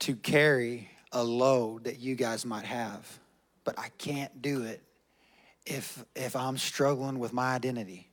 to 0.00 0.16
carry 0.16 0.90
a 1.12 1.22
load 1.22 1.84
that 1.84 2.00
you 2.00 2.14
guys 2.16 2.44
might 2.44 2.64
have. 2.64 3.06
But 3.62 3.78
I 3.78 3.90
can't 3.98 4.42
do 4.42 4.62
it 4.64 4.82
if 5.66 6.04
if 6.16 6.34
I'm 6.34 6.58
struggling 6.58 7.20
with 7.20 7.32
my 7.32 7.54
identity. 7.54 8.08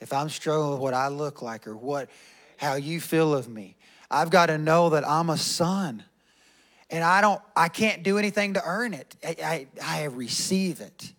If 0.00 0.12
I'm 0.12 0.28
struggling 0.28 0.72
with 0.72 0.80
what 0.80 0.94
I 0.94 1.08
look 1.08 1.40
like 1.40 1.66
or 1.66 1.76
what 1.76 2.10
how 2.58 2.74
you 2.74 3.00
feel 3.00 3.34
of 3.34 3.48
me. 3.48 3.76
I've 4.10 4.30
got 4.30 4.46
to 4.46 4.58
know 4.58 4.90
that 4.90 5.06
I'm 5.06 5.30
a 5.30 5.36
son. 5.36 6.04
And 6.90 7.04
I 7.04 7.20
don't 7.20 7.40
I 7.54 7.68
can't 7.68 8.02
do 8.02 8.16
anything 8.16 8.54
to 8.54 8.62
earn 8.64 8.94
it. 8.94 9.14
I, 9.22 9.36
I, 9.82 10.00
I 10.00 10.04
receive 10.04 10.80
it. 10.80 11.12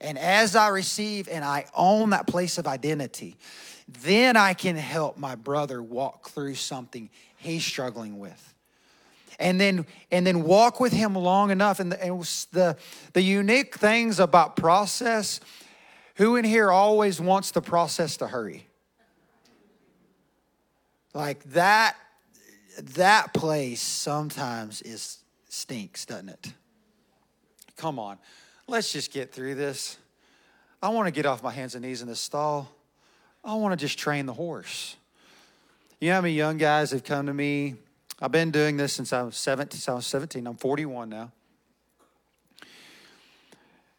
And 0.00 0.18
as 0.18 0.56
I 0.56 0.68
receive 0.68 1.28
and 1.28 1.44
I 1.44 1.66
own 1.74 2.10
that 2.10 2.26
place 2.26 2.58
of 2.58 2.66
identity, 2.66 3.36
then 3.86 4.36
I 4.36 4.54
can 4.54 4.76
help 4.76 5.16
my 5.16 5.34
brother 5.34 5.82
walk 5.82 6.30
through 6.30 6.54
something 6.54 7.10
he's 7.36 7.64
struggling 7.64 8.18
with. 8.18 8.54
And 9.38 9.60
then, 9.60 9.86
and 10.10 10.26
then 10.26 10.44
walk 10.44 10.80
with 10.80 10.92
him 10.92 11.14
long 11.14 11.50
enough. 11.50 11.80
And, 11.80 11.92
the, 11.92 12.02
and 12.02 12.20
the, 12.52 12.76
the 13.12 13.22
unique 13.22 13.76
things 13.76 14.20
about 14.20 14.56
process, 14.56 15.40
who 16.16 16.36
in 16.36 16.44
here 16.44 16.70
always 16.70 17.20
wants 17.20 17.50
the 17.50 17.62
process 17.62 18.16
to 18.18 18.26
hurry? 18.26 18.66
Like 21.14 21.42
that, 21.52 21.96
that 22.78 23.34
place 23.34 23.80
sometimes 23.80 24.82
is 24.82 25.18
stinks, 25.48 26.04
doesn't 26.06 26.28
it? 26.28 26.52
Come 27.76 27.98
on, 27.98 28.18
let's 28.66 28.92
just 28.92 29.12
get 29.12 29.32
through 29.32 29.54
this. 29.54 29.98
I 30.82 30.88
want 30.88 31.06
to 31.06 31.12
get 31.12 31.26
off 31.26 31.42
my 31.42 31.52
hands 31.52 31.74
and 31.74 31.84
knees 31.84 32.02
in 32.02 32.08
this 32.08 32.20
stall. 32.20 32.68
I 33.44 33.54
want 33.54 33.78
to 33.78 33.84
just 33.84 33.98
train 33.98 34.26
the 34.26 34.32
horse. 34.32 34.96
You 36.00 36.08
know 36.08 36.16
how 36.16 36.20
many 36.22 36.34
young 36.34 36.58
guys 36.58 36.90
have 36.90 37.04
come 37.04 37.26
to 37.26 37.34
me? 37.34 37.76
I've 38.20 38.32
been 38.32 38.50
doing 38.50 38.76
this 38.76 38.92
since 38.92 39.12
I 39.12 39.22
was 39.22 39.36
17. 39.36 39.80
I 39.88 39.94
was 39.94 40.06
17. 40.06 40.46
I'm 40.46 40.56
41 40.56 41.08
now. 41.08 41.32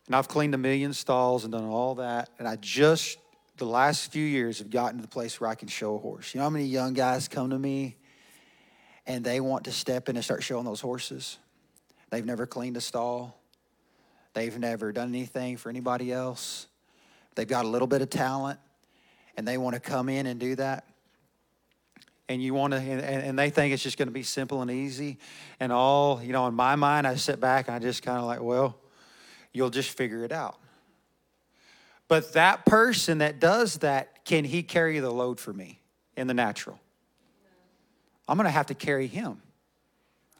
And 0.08 0.16
I've 0.16 0.28
cleaned 0.28 0.54
a 0.54 0.58
million 0.58 0.94
stalls 0.94 1.44
and 1.44 1.54
done 1.54 1.66
all 1.66 1.96
that. 1.96 2.30
And 2.40 2.48
I 2.48 2.58
just 2.58 3.18
the 3.58 3.66
last 3.66 4.12
few 4.12 4.26
years 4.26 4.60
have 4.60 4.70
gotten 4.70 4.98
to 4.98 5.02
the 5.02 5.08
place 5.08 5.40
where 5.40 5.50
I 5.50 5.56
can 5.56 5.68
show 5.68 5.96
a 5.96 5.98
horse. 5.98 6.34
You 6.34 6.40
know 6.40 6.46
how 6.46 6.50
many 6.50 6.66
young 6.66 6.94
guys 6.94 7.28
come 7.28 7.52
to 7.52 7.60
me 7.60 7.96
and 9.06 9.24
they 9.24 9.40
want 9.40 9.66
to 9.66 9.72
step 9.72 10.10
in 10.10 10.16
and 10.16 10.24
start 10.24 10.44
showing 10.44 10.66
those 10.66 10.82
horses? 10.82 11.38
They've 12.10 12.26
never 12.26 12.46
cleaned 12.46 12.78
a 12.78 12.82
stall, 12.82 13.40
they've 14.34 14.58
never 14.58 14.92
done 14.92 15.10
anything 15.10 15.58
for 15.58 15.70
anybody 15.70 16.12
else. 16.12 16.68
They've 17.36 17.48
got 17.48 17.66
a 17.66 17.68
little 17.68 17.88
bit 17.88 18.02
of 18.02 18.10
talent 18.10 18.60
and 19.38 19.48
they 19.48 19.58
want 19.58 19.74
to 19.76 19.80
come 19.80 20.10
in 20.10 20.26
and 20.26 20.40
do 20.40 20.56
that. 20.56 20.86
And 22.30 22.42
you 22.42 22.54
want 22.54 22.74
to, 22.74 22.80
and, 22.80 23.38
they 23.38 23.50
think 23.50 23.74
it's 23.74 23.84
just 23.84 23.98
going 23.98 24.08
to 24.08 24.14
be 24.14 24.24
simple 24.24 24.62
and 24.62 24.72
easy. 24.72 25.18
And 25.60 25.72
all, 25.72 26.22
you 26.24 26.32
know, 26.32 26.48
in 26.48 26.54
my 26.54 26.76
mind, 26.76 27.06
I 27.06 27.16
sit 27.16 27.40
back 27.40 27.68
and 27.68 27.76
I 27.76 27.80
just 27.80 28.02
kind 28.02 28.18
of 28.18 28.26
like, 28.26 28.42
well, 28.42 28.78
you'll 29.52 29.70
just 29.70 29.90
figure 29.90 30.24
it 30.24 30.32
out. 30.32 30.58
But 32.08 32.34
that 32.34 32.66
person 32.66 33.18
that 33.20 33.40
does 33.40 33.80
that, 33.80 34.24
can 34.26 34.46
he 34.46 34.64
carry 34.64 35.00
the 35.00 35.12
load 35.12 35.40
for 35.40 35.52
me 35.52 35.82
in 36.16 36.28
the 36.28 36.34
natural? 36.34 36.80
I'm 38.28 38.38
going 38.38 38.46
to 38.46 38.52
have 38.52 38.68
to 38.68 38.76
carry 38.76 39.08
him. 39.08 39.42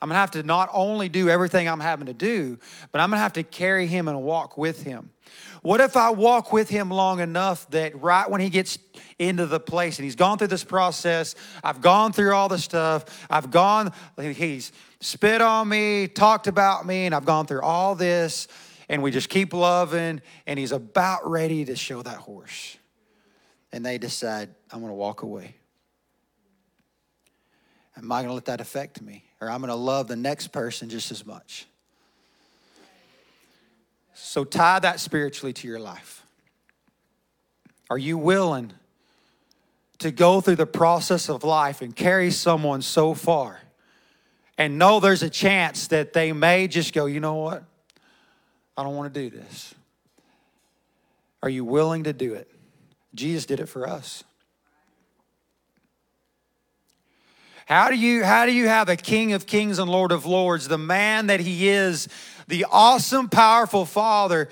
I'm 0.02 0.10
going 0.10 0.16
to 0.16 0.20
have 0.20 0.32
to 0.32 0.44
not 0.44 0.70
only 0.74 1.08
do 1.08 1.30
everything 1.30 1.70
I'm 1.70 1.80
having 1.80 2.08
to 2.08 2.14
do, 2.14 2.60
but 2.92 3.00
I'm 3.00 3.10
going 3.10 3.20
to 3.20 3.24
have 3.24 3.34
to 3.34 3.44
carry 3.44 3.88
him 3.88 4.10
and 4.10 4.22
walk 4.22 4.58
with 4.58 4.84
him. 4.84 5.12
What 5.62 5.80
if 5.80 5.96
I 5.96 6.10
walk 6.10 6.52
with 6.52 6.68
him 6.68 6.90
long 6.90 7.22
enough 7.22 7.70
that 7.70 8.02
right 8.02 8.30
when 8.30 8.42
he 8.42 8.50
gets 8.50 8.78
into 9.18 9.46
the 9.46 9.62
place 9.62 9.98
and 9.98 10.04
he's 10.04 10.18
gone 10.18 10.38
through 10.38 10.48
this 10.48 10.66
process, 10.66 11.36
I've 11.64 11.80
gone 11.80 12.12
through 12.12 12.34
all 12.34 12.50
the 12.50 12.58
stuff, 12.58 13.06
I've 13.30 13.50
gone, 13.50 13.94
he's 14.20 14.74
spit 15.00 15.42
on 15.42 15.70
me, 15.70 16.08
talked 16.08 16.48
about 16.48 16.86
me, 16.86 17.06
and 17.06 17.16
I've 17.16 17.24
gone 17.24 17.46
through 17.46 17.62
all 17.62 17.96
this, 17.96 18.50
and 18.90 19.02
we 19.02 19.10
just 19.10 19.30
keep 19.30 19.54
loving, 19.54 20.22
and 20.46 20.60
he's 20.60 20.74
about 20.74 21.30
ready 21.30 21.64
to 21.64 21.78
show 21.78 22.02
that 22.02 22.18
horse. 22.18 22.78
And 23.72 23.86
they 23.86 23.98
decide, 23.98 24.50
I'm 24.70 24.82
going 24.82 24.92
to 24.92 24.96
walk 24.96 25.22
away. 25.22 25.56
Am 27.98 28.12
I 28.12 28.20
going 28.22 28.30
to 28.30 28.34
let 28.34 28.46
that 28.46 28.62
affect 28.62 29.02
me? 29.02 29.24
Or 29.40 29.50
I'm 29.50 29.60
going 29.60 29.70
to 29.70 29.76
love 29.76 30.08
the 30.08 30.16
next 30.16 30.48
person 30.48 30.90
just 30.90 31.12
as 31.12 31.26
much? 31.26 31.68
So 34.14 34.44
tie 34.44 34.80
that 34.80 35.00
spiritually 35.00 35.54
to 35.54 35.68
your 35.68 35.80
life. 35.80 36.26
Are 37.90 37.98
you 37.98 38.18
willing 38.18 38.74
to 40.00 40.12
go 40.12 40.42
through 40.42 40.56
the 40.56 40.66
process 40.66 41.30
of 41.30 41.44
life 41.44 41.82
and 41.82 41.96
carry 41.96 42.32
someone 42.32 42.82
so 42.82 43.14
far 43.14 43.60
and 44.58 44.78
know 44.78 45.00
there's 45.00 45.24
a 45.24 45.30
chance 45.30 45.88
that 45.88 46.14
they 46.14 46.34
may 46.34 46.68
just 46.68 46.94
go, 46.94 47.06
you 47.06 47.20
know 47.20 47.36
what? 47.36 47.64
I 48.76 48.84
don't 48.84 48.96
want 48.96 49.14
to 49.14 49.30
do 49.30 49.36
this. 49.36 49.76
Are 51.42 51.50
you 51.50 51.66
willing 51.66 52.06
to 52.06 52.14
do 52.14 52.34
it? 52.34 52.50
Jesus 53.14 53.46
did 53.46 53.60
it 53.60 53.68
for 53.68 53.88
us. 53.88 54.24
How 57.66 57.90
do 57.90 57.96
you 57.96 58.24
how 58.24 58.46
do 58.46 58.52
you 58.52 58.68
have 58.68 58.90
a 58.90 58.96
King 58.96 59.34
of 59.34 59.46
Kings 59.46 59.80
and 59.80 59.90
Lord 59.90 60.12
of 60.12 60.26
Lords, 60.26 60.68
the 60.68 60.78
man 60.78 61.28
that 61.28 61.40
he 61.40 61.68
is, 61.68 62.08
the 62.48 62.66
awesome 62.72 63.30
powerful 63.30 63.86
father, 63.86 64.50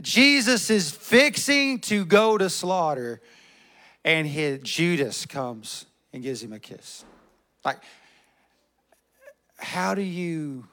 Jesus 0.00 0.70
is 0.70 0.90
fixing 0.90 1.78
to 1.80 2.04
go 2.04 2.38
to 2.38 2.48
slaughter 2.50 3.20
and 4.04 4.26
his 4.26 4.60
Judas 4.60 5.26
comes 5.26 5.86
and 6.12 6.22
gives 6.22 6.42
him 6.42 6.52
a 6.52 6.58
kiss. 6.58 7.04
Like 7.64 7.78
how 9.64 9.94
do 9.94 10.02
you 10.02 10.66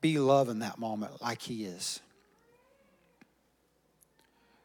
be 0.00 0.18
love 0.18 0.48
in 0.48 0.58
that 0.60 0.78
moment 0.78 1.22
like 1.22 1.40
He 1.40 1.64
is? 1.64 2.00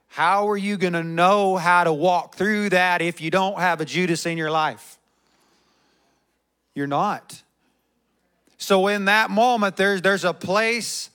How 0.07 0.49
are 0.49 0.57
you 0.57 0.75
going 0.75 0.93
to 0.93 1.03
know 1.03 1.55
how 1.55 1.85
to 1.85 1.93
walk 1.93 2.35
through 2.35 2.69
that 2.69 3.01
if 3.01 3.21
you 3.21 3.31
don't 3.31 3.59
have 3.59 3.79
a 3.79 3.85
Judas 3.85 4.25
in 4.25 4.37
your 4.37 4.51
life? 4.51 4.97
You're 6.73 6.87
not. 6.87 7.41
So, 8.57 8.87
in 8.87 9.05
that 9.05 9.29
moment, 9.29 9.75
there's, 9.75 10.01
there's 10.01 10.23
a 10.23 10.33
place 10.33 11.09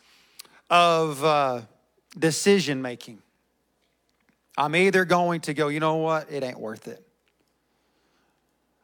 of 0.68 1.22
uh, 1.22 1.60
decision 2.18 2.82
making. 2.82 3.22
I'm 4.58 4.74
either 4.74 5.04
going 5.04 5.42
to 5.42 5.54
go, 5.54 5.68
you 5.68 5.80
know 5.80 5.96
what, 5.96 6.30
it 6.30 6.42
ain't 6.42 6.58
worth 6.58 6.88
it. 6.88 7.06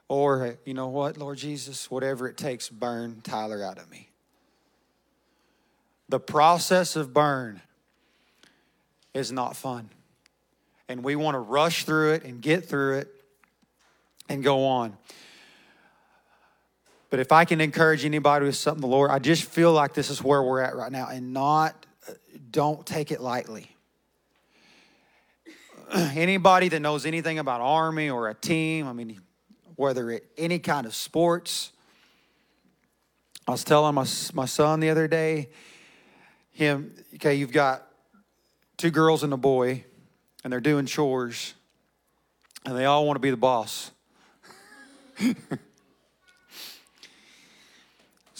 Or, 0.08 0.58
you 0.66 0.74
know 0.74 0.88
what, 0.88 1.16
Lord 1.16 1.38
Jesus, 1.38 1.90
whatever 1.90 2.28
it 2.28 2.36
takes, 2.36 2.68
burn 2.68 3.22
Tyler 3.22 3.64
out 3.64 3.78
of 3.78 3.90
me. 3.90 4.10
The 6.10 6.20
process 6.20 6.96
of 6.96 7.14
burn 7.14 7.62
is 9.14 9.32
not 9.32 9.56
fun. 9.56 9.88
And 10.88 11.02
we 11.02 11.16
want 11.16 11.34
to 11.36 11.38
rush 11.38 11.84
through 11.84 12.12
it 12.12 12.24
and 12.24 12.42
get 12.42 12.66
through 12.66 12.98
it 12.98 13.08
and 14.28 14.44
go 14.44 14.66
on. 14.66 14.98
But 17.12 17.20
if 17.20 17.30
I 17.30 17.44
can 17.44 17.60
encourage 17.60 18.06
anybody 18.06 18.46
with 18.46 18.56
something, 18.56 18.80
the 18.80 18.86
Lord, 18.86 19.10
I 19.10 19.18
just 19.18 19.44
feel 19.44 19.70
like 19.70 19.92
this 19.92 20.08
is 20.08 20.22
where 20.22 20.42
we're 20.42 20.62
at 20.62 20.74
right 20.74 20.90
now 20.90 21.08
and 21.08 21.34
not 21.34 21.84
uh, 22.08 22.12
don't 22.50 22.86
take 22.86 23.12
it 23.12 23.20
lightly. 23.20 23.76
Anybody 25.94 26.70
that 26.70 26.80
knows 26.80 27.04
anything 27.04 27.38
about 27.38 27.60
army 27.60 28.08
or 28.08 28.30
a 28.30 28.34
team, 28.34 28.88
I 28.88 28.94
mean, 28.94 29.20
whether 29.76 30.10
it 30.10 30.24
any 30.38 30.58
kind 30.58 30.86
of 30.86 30.94
sports. 30.94 31.72
I 33.46 33.50
was 33.50 33.62
telling 33.62 33.94
my 33.94 34.06
my 34.32 34.46
son 34.46 34.80
the 34.80 34.88
other 34.88 35.06
day, 35.06 35.50
him, 36.52 36.94
okay, 37.16 37.34
you've 37.34 37.52
got 37.52 37.86
two 38.78 38.90
girls 38.90 39.22
and 39.22 39.34
a 39.34 39.36
boy, 39.36 39.84
and 40.44 40.50
they're 40.50 40.60
doing 40.60 40.86
chores, 40.86 41.52
and 42.64 42.74
they 42.74 42.86
all 42.86 43.04
want 43.04 43.16
to 43.16 43.20
be 43.20 43.28
the 43.28 43.36
boss. 43.36 43.90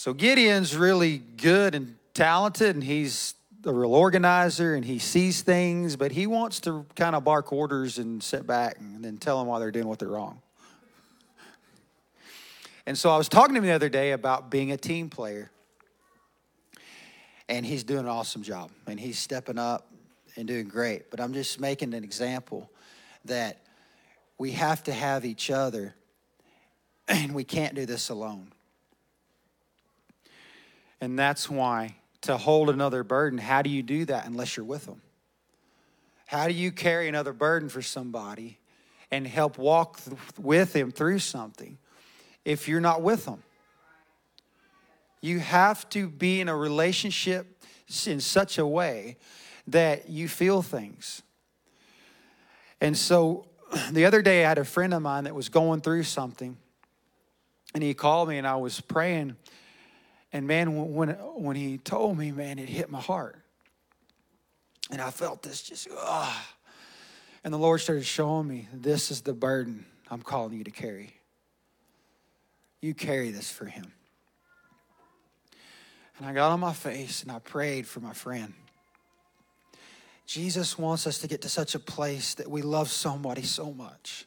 so 0.02 0.12
Gideon's 0.12 0.76
really 0.76 1.18
good 1.18 1.76
and 1.76 1.94
talented, 2.12 2.74
and 2.74 2.82
he's 2.82 3.36
a 3.64 3.72
real 3.72 3.94
organizer 3.94 4.74
and 4.74 4.84
he 4.84 4.98
sees 4.98 5.42
things, 5.42 5.94
but 5.94 6.10
he 6.10 6.26
wants 6.26 6.58
to 6.62 6.84
kind 6.96 7.14
of 7.14 7.22
bark 7.22 7.52
orders 7.52 7.98
and 7.98 8.20
sit 8.20 8.44
back 8.44 8.80
and 8.80 9.04
then 9.04 9.16
tell 9.16 9.38
them 9.38 9.46
why 9.46 9.60
they're 9.60 9.70
doing 9.70 9.86
what 9.86 10.00
they're 10.00 10.08
wrong. 10.08 10.42
And 12.84 12.98
so 12.98 13.10
I 13.10 13.16
was 13.16 13.28
talking 13.28 13.54
to 13.54 13.60
him 13.60 13.64
the 13.64 13.70
other 13.70 13.88
day 13.88 14.10
about 14.10 14.50
being 14.50 14.72
a 14.72 14.76
team 14.76 15.08
player. 15.08 15.52
And 17.48 17.64
he's 17.64 17.84
doing 17.84 18.00
an 18.00 18.08
awesome 18.08 18.42
job. 18.42 18.72
And 18.88 18.98
he's 18.98 19.20
stepping 19.20 19.56
up 19.56 19.86
and 20.34 20.48
doing 20.48 20.66
great. 20.66 21.12
But 21.12 21.20
I'm 21.20 21.32
just 21.32 21.60
making 21.60 21.94
an 21.94 22.02
example 22.02 22.72
that 23.26 23.60
we 24.36 24.50
have 24.50 24.82
to 24.82 24.92
have 24.92 25.24
each 25.24 25.48
other, 25.48 25.94
and 27.06 27.36
we 27.36 27.44
can't 27.44 27.76
do 27.76 27.86
this 27.86 28.08
alone. 28.08 28.48
And 31.02 31.18
that's 31.18 31.50
why 31.50 31.96
to 32.20 32.36
hold 32.36 32.70
another 32.70 33.02
burden, 33.02 33.36
how 33.36 33.60
do 33.60 33.68
you 33.68 33.82
do 33.82 34.04
that 34.04 34.24
unless 34.24 34.56
you're 34.56 34.64
with 34.64 34.86
them? 34.86 35.02
How 36.26 36.46
do 36.46 36.54
you 36.54 36.70
carry 36.70 37.08
another 37.08 37.32
burden 37.32 37.68
for 37.68 37.82
somebody 37.82 38.60
and 39.10 39.26
help 39.26 39.58
walk 39.58 39.98
with 40.38 40.72
them 40.72 40.92
through 40.92 41.18
something 41.18 41.76
if 42.44 42.68
you're 42.68 42.80
not 42.80 43.02
with 43.02 43.24
them? 43.24 43.42
You 45.20 45.40
have 45.40 45.88
to 45.88 46.08
be 46.08 46.40
in 46.40 46.48
a 46.48 46.56
relationship 46.56 47.64
in 48.06 48.20
such 48.20 48.56
a 48.56 48.66
way 48.66 49.16
that 49.66 50.08
you 50.08 50.28
feel 50.28 50.62
things. 50.62 51.20
And 52.80 52.96
so 52.96 53.48
the 53.90 54.04
other 54.04 54.22
day, 54.22 54.44
I 54.44 54.48
had 54.50 54.58
a 54.58 54.64
friend 54.64 54.94
of 54.94 55.02
mine 55.02 55.24
that 55.24 55.34
was 55.34 55.48
going 55.48 55.80
through 55.80 56.04
something, 56.04 56.56
and 57.74 57.82
he 57.82 57.92
called 57.92 58.28
me, 58.28 58.38
and 58.38 58.46
I 58.46 58.54
was 58.54 58.80
praying. 58.80 59.34
And 60.32 60.46
man, 60.46 60.94
when, 60.94 61.10
when 61.10 61.56
he 61.56 61.78
told 61.78 62.16
me, 62.16 62.32
man, 62.32 62.58
it 62.58 62.68
hit 62.68 62.90
my 62.90 63.00
heart. 63.00 63.36
And 64.90 65.00
I 65.00 65.10
felt 65.10 65.42
this 65.42 65.62
just, 65.62 65.88
ah. 65.96 66.54
And 67.44 67.52
the 67.52 67.58
Lord 67.58 67.80
started 67.80 68.04
showing 68.04 68.46
me 68.48 68.68
this 68.72 69.10
is 69.10 69.22
the 69.22 69.32
burden 69.32 69.84
I'm 70.10 70.22
calling 70.22 70.56
you 70.56 70.64
to 70.64 70.70
carry. 70.70 71.14
You 72.80 72.94
carry 72.94 73.30
this 73.30 73.50
for 73.50 73.66
him. 73.66 73.92
And 76.18 76.26
I 76.26 76.32
got 76.32 76.50
on 76.50 76.60
my 76.60 76.72
face 76.72 77.22
and 77.22 77.32
I 77.32 77.38
prayed 77.38 77.86
for 77.86 78.00
my 78.00 78.12
friend. 78.12 78.52
Jesus 80.26 80.78
wants 80.78 81.06
us 81.06 81.18
to 81.18 81.28
get 81.28 81.42
to 81.42 81.48
such 81.48 81.74
a 81.74 81.78
place 81.78 82.34
that 82.34 82.50
we 82.50 82.62
love 82.62 82.90
somebody 82.90 83.42
so 83.42 83.72
much. 83.72 84.26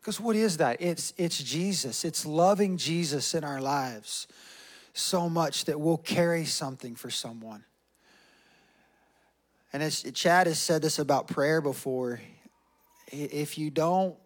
Because 0.00 0.18
what 0.20 0.36
is 0.36 0.56
that? 0.58 0.80
It's, 0.80 1.12
it's 1.16 1.42
Jesus. 1.42 2.04
It's 2.04 2.24
loving 2.24 2.76
Jesus 2.76 3.34
in 3.34 3.44
our 3.44 3.60
lives 3.60 4.28
so 4.96 5.28
much 5.28 5.66
that 5.66 5.78
we'll 5.78 5.98
carry 5.98 6.44
something 6.44 6.94
for 6.94 7.10
someone. 7.10 7.64
And 9.72 9.82
as 9.82 10.02
Chad 10.14 10.46
has 10.46 10.58
said 10.58 10.80
this 10.80 10.98
about 10.98 11.28
prayer 11.28 11.60
before, 11.60 12.20
if 13.12 13.58
you 13.58 13.70
don't, 13.70 14.16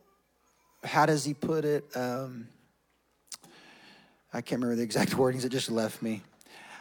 how 0.84 1.06
does 1.06 1.24
he 1.24 1.34
put 1.34 1.64
it? 1.64 1.84
Um, 1.96 2.48
I 4.32 4.42
can't 4.42 4.62
remember 4.62 4.76
the 4.76 4.82
exact 4.82 5.10
wordings, 5.16 5.44
it 5.44 5.48
just 5.48 5.70
left 5.70 6.02
me. 6.02 6.22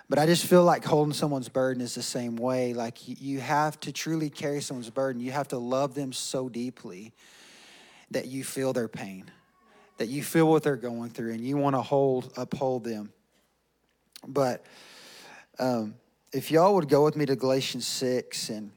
But 0.07 0.17
I 0.17 0.25
just 0.25 0.45
feel 0.45 0.63
like 0.63 0.83
holding 0.83 1.13
someone's 1.13 1.49
burden 1.49 1.81
is 1.81 1.93
the 1.93 2.01
same 2.01 2.35
way. 2.35 2.73
Like 2.73 2.97
you 3.07 3.39
have 3.39 3.79
to 3.81 3.91
truly 3.91 4.29
carry 4.29 4.61
someone's 4.61 4.89
burden. 4.89 5.21
You 5.21 5.31
have 5.31 5.49
to 5.49 5.59
love 5.59 5.93
them 5.93 6.13
so 6.13 6.49
deeply 6.49 7.13
that 8.09 8.25
you 8.25 8.43
feel 8.43 8.73
their 8.73 8.87
pain, 8.87 9.29
that 9.97 10.07
you 10.07 10.23
feel 10.23 10.49
what 10.49 10.63
they're 10.63 10.77
going 10.77 11.11
through, 11.11 11.33
and 11.33 11.45
you 11.45 11.57
want 11.57 11.75
to 11.75 11.81
hold 11.81 12.33
uphold 12.37 12.83
them. 12.83 13.13
But 14.27 14.65
um, 15.57 15.95
if 16.31 16.51
y'all 16.51 16.75
would 16.75 16.89
go 16.89 17.03
with 17.03 17.15
me 17.15 17.25
to 17.25 17.35
Galatians 17.35 17.87
six 17.87 18.49
and 18.49 18.71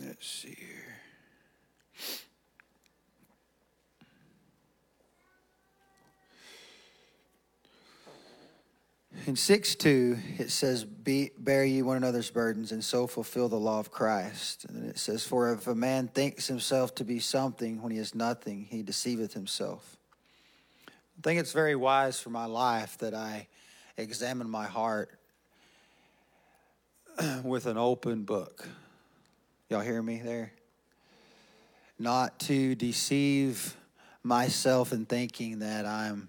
Let's 0.00 0.26
see 0.26 0.56
here. 0.58 0.96
In 9.26 9.27
6 9.38 9.76
2, 9.76 10.18
it 10.38 10.50
says, 10.50 10.84
Be, 10.84 11.30
Bear 11.38 11.64
ye 11.64 11.80
one 11.82 11.96
another's 11.96 12.28
burdens, 12.28 12.72
and 12.72 12.82
so 12.82 13.06
fulfill 13.06 13.48
the 13.48 13.56
law 13.56 13.78
of 13.78 13.90
Christ. 13.90 14.64
And 14.64 14.90
it 14.90 14.98
says, 14.98 15.24
For 15.24 15.52
if 15.52 15.68
a 15.68 15.76
man 15.76 16.08
thinks 16.08 16.48
himself 16.48 16.94
to 16.96 17.04
be 17.04 17.20
something 17.20 17.80
when 17.80 17.92
he 17.92 17.98
is 17.98 18.16
nothing, 18.16 18.66
he 18.68 18.82
deceiveth 18.82 19.34
himself. 19.34 19.96
I 20.88 21.20
think 21.22 21.38
it's 21.38 21.52
very 21.52 21.76
wise 21.76 22.18
for 22.18 22.30
my 22.30 22.46
life 22.46 22.98
that 22.98 23.14
I 23.14 23.46
examine 23.96 24.50
my 24.50 24.66
heart 24.66 25.16
with 27.44 27.66
an 27.66 27.78
open 27.78 28.24
book. 28.24 28.68
Y'all 29.70 29.80
hear 29.80 30.02
me 30.02 30.18
there? 30.18 30.52
Not 31.96 32.40
to 32.40 32.74
deceive 32.74 33.76
myself 34.24 34.92
in 34.92 35.06
thinking 35.06 35.60
that 35.60 35.86
I'm 35.86 36.28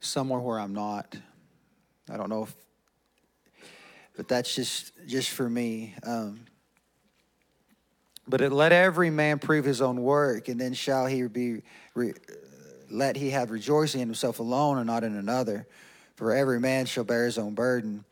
somewhere 0.00 0.40
where 0.40 0.58
I'm 0.58 0.74
not. 0.74 1.16
I 2.10 2.16
don't 2.16 2.28
know 2.28 2.44
if, 2.44 2.54
but 4.16 4.28
that's 4.28 4.54
just 4.54 4.92
just 5.06 5.30
for 5.30 5.48
me. 5.48 5.94
Um, 6.02 6.46
but 8.26 8.40
it, 8.40 8.52
let 8.52 8.72
every 8.72 9.10
man 9.10 9.38
prove 9.38 9.64
his 9.64 9.80
own 9.80 10.02
work, 10.02 10.48
and 10.48 10.60
then 10.60 10.72
shall 10.72 11.06
he 11.06 11.22
be 11.24 11.62
re, 11.94 12.14
let 12.90 13.16
he 13.16 13.30
have 13.30 13.50
rejoicing 13.50 14.00
in 14.00 14.08
himself 14.08 14.40
alone 14.40 14.78
and 14.78 14.86
not 14.86 15.04
in 15.04 15.16
another. 15.16 15.66
For 16.16 16.32
every 16.32 16.60
man 16.60 16.86
shall 16.86 17.04
bear 17.04 17.24
his 17.24 17.38
own 17.38 17.54
burden. 17.54 18.04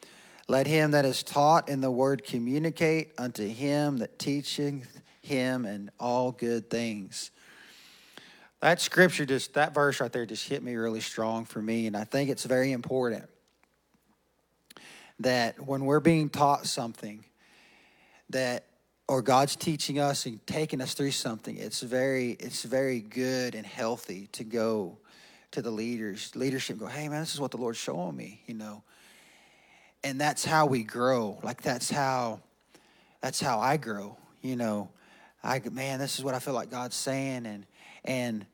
Let 0.48 0.66
him 0.66 0.92
that 0.92 1.04
is 1.04 1.22
taught 1.22 1.68
in 1.68 1.82
the 1.82 1.90
word 1.90 2.24
communicate 2.24 3.12
unto 3.18 3.46
him 3.46 3.98
that 3.98 4.18
teacheth 4.18 5.02
him 5.20 5.66
in 5.66 5.90
all 6.00 6.32
good 6.32 6.70
things. 6.70 7.30
That 8.60 8.80
scripture 8.80 9.24
just, 9.24 9.54
that 9.54 9.74
verse 9.74 10.00
right 10.00 10.12
there 10.12 10.26
just 10.26 10.48
hit 10.48 10.62
me 10.62 10.74
really 10.74 11.00
strong 11.00 11.44
for 11.44 11.62
me. 11.62 11.86
And 11.86 11.96
I 11.96 12.04
think 12.04 12.30
it's 12.30 12.44
very 12.44 12.72
important 12.72 13.24
that 15.20 15.64
when 15.64 15.84
we're 15.84 16.00
being 16.00 16.28
taught 16.28 16.66
something, 16.66 17.24
that 18.30 18.64
or 19.06 19.22
God's 19.22 19.56
teaching 19.56 19.98
us 19.98 20.26
and 20.26 20.44
taking 20.46 20.80
us 20.80 20.94
through 20.94 21.12
something, 21.12 21.56
it's 21.56 21.80
very, 21.80 22.32
it's 22.32 22.64
very 22.64 23.00
good 23.00 23.54
and 23.54 23.64
healthy 23.64 24.28
to 24.32 24.44
go 24.44 24.98
to 25.52 25.62
the 25.62 25.70
leaders, 25.70 26.34
leadership, 26.36 26.78
go, 26.78 26.86
hey 26.86 27.08
man, 27.08 27.20
this 27.20 27.32
is 27.32 27.40
what 27.40 27.50
the 27.52 27.56
Lord's 27.56 27.78
showing 27.78 28.16
me, 28.16 28.42
you 28.46 28.54
know 28.54 28.82
and 30.04 30.20
that's 30.20 30.44
how 30.44 30.66
we 30.66 30.82
grow 30.82 31.38
like 31.42 31.62
that's 31.62 31.90
how 31.90 32.40
that's 33.20 33.40
how 33.40 33.58
i 33.58 33.76
grow 33.76 34.16
you 34.42 34.56
know 34.56 34.88
i 35.42 35.60
man 35.72 35.98
this 35.98 36.18
is 36.18 36.24
what 36.24 36.34
i 36.34 36.38
feel 36.38 36.54
like 36.54 36.70
god's 36.70 36.96
saying 36.96 37.46
and 37.46 37.66
and 38.04 38.46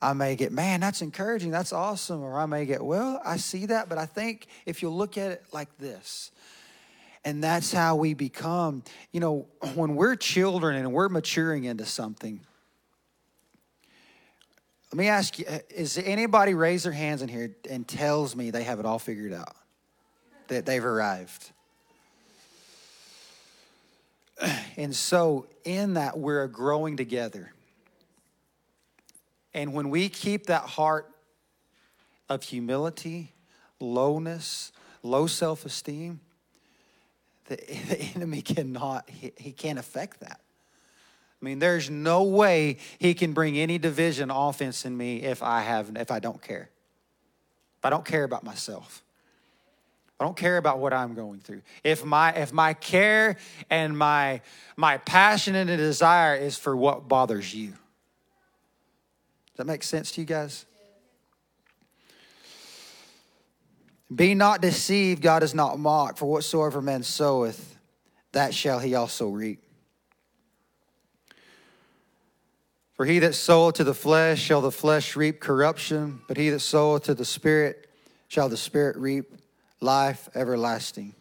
i 0.00 0.12
may 0.12 0.36
get 0.36 0.52
man 0.52 0.80
that's 0.80 1.02
encouraging 1.02 1.50
that's 1.50 1.72
awesome 1.72 2.22
or 2.22 2.38
i 2.38 2.46
may 2.46 2.66
get 2.66 2.84
well 2.84 3.20
i 3.24 3.36
see 3.36 3.66
that 3.66 3.88
but 3.88 3.98
i 3.98 4.06
think 4.06 4.46
if 4.64 4.82
you 4.82 4.90
look 4.90 5.18
at 5.18 5.30
it 5.30 5.44
like 5.52 5.76
this 5.78 6.30
and 7.24 7.42
that's 7.42 7.72
how 7.72 7.96
we 7.96 8.14
become 8.14 8.82
you 9.12 9.20
know 9.20 9.46
when 9.74 9.94
we're 9.94 10.16
children 10.16 10.76
and 10.76 10.92
we're 10.92 11.08
maturing 11.08 11.64
into 11.64 11.84
something 11.84 12.40
let 14.92 14.98
me 14.98 15.08
ask 15.08 15.38
you 15.38 15.44
is 15.68 15.98
anybody 15.98 16.54
raise 16.54 16.84
their 16.84 16.92
hands 16.92 17.20
in 17.20 17.28
here 17.28 17.54
and 17.68 17.86
tells 17.86 18.36
me 18.36 18.50
they 18.50 18.62
have 18.62 18.78
it 18.78 18.86
all 18.86 18.98
figured 18.98 19.32
out 19.32 19.54
that 20.48 20.66
they've 20.66 20.84
arrived. 20.84 21.50
And 24.76 24.94
so, 24.94 25.46
in 25.64 25.94
that, 25.94 26.18
we're 26.18 26.46
growing 26.46 26.98
together. 26.98 27.52
And 29.56 29.72
when 29.72 29.88
we 29.88 30.10
keep 30.10 30.46
that 30.46 30.64
heart 30.64 31.10
of 32.28 32.42
humility, 32.42 33.32
lowness, 33.80 34.70
low 35.02 35.26
self 35.26 35.64
esteem, 35.64 36.20
the, 37.46 37.56
the 37.88 37.98
enemy 38.14 38.42
cannot, 38.42 39.08
he, 39.08 39.32
he 39.38 39.52
can't 39.52 39.78
affect 39.78 40.20
that. 40.20 40.40
I 41.40 41.44
mean, 41.44 41.58
there's 41.58 41.88
no 41.88 42.24
way 42.24 42.76
he 42.98 43.14
can 43.14 43.32
bring 43.32 43.56
any 43.56 43.78
division 43.78 44.30
offense 44.30 44.84
in 44.84 44.94
me 44.94 45.22
if 45.22 45.42
I 45.42 45.62
have 45.62 45.90
if 45.96 46.10
I 46.10 46.18
don't 46.18 46.40
care. 46.42 46.68
If 47.78 47.84
I 47.84 47.90
don't 47.90 48.04
care 48.04 48.24
about 48.24 48.44
myself. 48.44 49.02
I 50.20 50.24
don't 50.24 50.36
care 50.36 50.58
about 50.58 50.80
what 50.80 50.92
I'm 50.92 51.14
going 51.14 51.40
through. 51.40 51.62
If 51.82 52.04
my 52.04 52.32
if 52.32 52.52
my 52.52 52.74
care 52.74 53.36
and 53.70 53.96
my 53.96 54.42
my 54.76 54.98
passion 54.98 55.54
and 55.54 55.68
desire 55.68 56.34
is 56.34 56.58
for 56.58 56.76
what 56.76 57.08
bothers 57.08 57.54
you. 57.54 57.72
Does 59.56 59.64
that 59.64 59.72
make 59.72 59.84
sense 59.84 60.12
to 60.12 60.20
you 60.20 60.26
guys? 60.26 60.66
Be 64.14 64.34
not 64.34 64.60
deceived, 64.60 65.22
God 65.22 65.42
is 65.42 65.54
not 65.54 65.78
mocked, 65.78 66.18
for 66.18 66.26
whatsoever 66.26 66.82
man 66.82 67.02
soweth, 67.02 67.78
that 68.32 68.52
shall 68.52 68.80
he 68.80 68.94
also 68.94 69.30
reap. 69.30 69.62
For 72.92 73.06
he 73.06 73.18
that 73.20 73.34
soweth 73.34 73.76
to 73.76 73.84
the 73.84 73.94
flesh 73.94 74.42
shall 74.42 74.60
the 74.60 74.70
flesh 74.70 75.16
reap 75.16 75.40
corruption, 75.40 76.20
but 76.28 76.36
he 76.36 76.50
that 76.50 76.60
soweth 76.60 77.04
to 77.04 77.14
the 77.14 77.24
Spirit 77.24 77.88
shall 78.28 78.50
the 78.50 78.58
Spirit 78.58 78.98
reap 78.98 79.32
life 79.80 80.28
everlasting. 80.34 81.14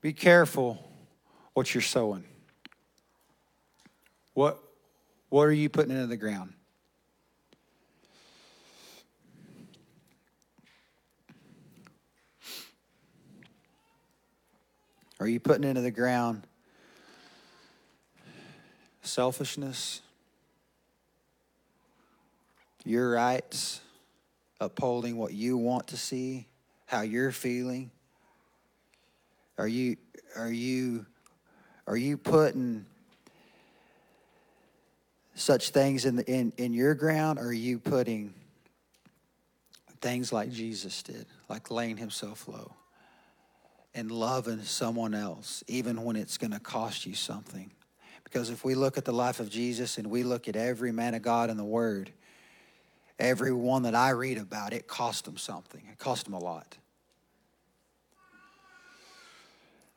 Be 0.00 0.14
careful 0.14 0.82
what 1.52 1.74
you're 1.74 1.82
sowing. 1.82 2.24
What, 4.32 4.62
what 5.28 5.42
are 5.42 5.52
you 5.52 5.68
putting 5.68 5.90
into 5.90 6.06
the 6.06 6.16
ground? 6.16 6.52
Are 15.18 15.26
you 15.26 15.40
putting 15.40 15.64
into 15.64 15.80
the 15.80 15.90
ground 15.90 16.42
selfishness, 19.02 20.02
your 22.84 23.12
rights, 23.12 23.80
upholding 24.60 25.16
what 25.16 25.32
you 25.32 25.56
want 25.56 25.88
to 25.88 25.96
see, 25.96 26.46
how 26.84 27.00
you're 27.00 27.32
feeling? 27.32 27.90
Are 29.58 29.66
you 29.66 29.96
are 30.36 30.50
you 30.50 31.06
are 31.86 31.96
you 31.96 32.18
putting 32.18 32.84
such 35.36 35.70
things 35.70 36.04
in 36.04 36.16
the 36.16 36.28
in, 36.28 36.52
in 36.56 36.72
your 36.72 36.94
ground 36.94 37.38
or 37.38 37.48
are 37.48 37.52
you 37.52 37.78
putting 37.78 38.34
things 40.00 40.32
like 40.32 40.50
Jesus 40.50 41.02
did, 41.02 41.26
like 41.48 41.70
laying 41.70 41.96
himself 41.96 42.48
low 42.48 42.72
and 43.94 44.10
loving 44.10 44.62
someone 44.62 45.14
else, 45.14 45.62
even 45.68 46.02
when 46.02 46.16
it's 46.16 46.38
going 46.38 46.50
to 46.50 46.58
cost 46.58 47.06
you 47.06 47.14
something? 47.14 47.70
Because 48.24 48.50
if 48.50 48.64
we 48.64 48.74
look 48.74 48.98
at 48.98 49.04
the 49.04 49.12
life 49.12 49.38
of 49.38 49.48
Jesus 49.48 49.98
and 49.98 50.08
we 50.08 50.22
look 50.22 50.48
at 50.48 50.56
every 50.56 50.90
man 50.90 51.14
of 51.14 51.22
God 51.22 51.48
in 51.48 51.56
the 51.56 51.64
Word, 51.64 52.10
every 53.18 53.52
one 53.52 53.82
that 53.82 53.94
I 53.94 54.10
read 54.10 54.38
about, 54.38 54.72
it 54.72 54.88
cost 54.88 55.26
them 55.26 55.36
something. 55.36 55.82
It 55.90 55.98
cost 55.98 56.24
them 56.24 56.34
a 56.34 56.38
lot. 56.38 56.76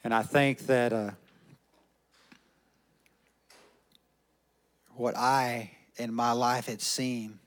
And 0.04 0.14
I 0.14 0.24
think 0.24 0.60
that 0.68 0.94
uh, 0.94 1.12
what 5.00 5.16
I 5.18 5.72
in 5.98 6.14
my 6.14 6.34
life 6.34 6.68
had 6.68 6.82
seen 6.82 7.40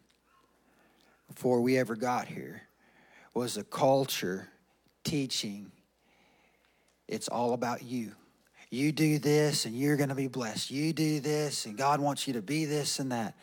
before 1.29 1.61
we 1.61 1.79
ever 1.79 1.95
got 1.95 2.27
here 2.27 2.63
was 3.35 3.57
a 3.57 3.65
culture 3.65 4.49
teaching 5.05 5.71
it's 7.09 7.29
all 7.29 7.53
about 7.53 7.83
you 7.83 8.13
you 8.73 8.91
do 8.91 9.19
this 9.19 9.67
and 9.67 9.77
you're 9.77 9.99
going 9.99 10.09
to 10.09 10.15
be 10.15 10.29
blessed. 10.29 10.71
You 10.71 10.95
do 10.95 11.21
this 11.21 11.67
and 11.67 11.77
God 11.77 12.01
wants 12.01 12.27
you 12.27 12.33
to 12.33 12.41
be 12.41 12.65
this 12.65 13.01
and 13.01 13.13
that. 13.13 13.35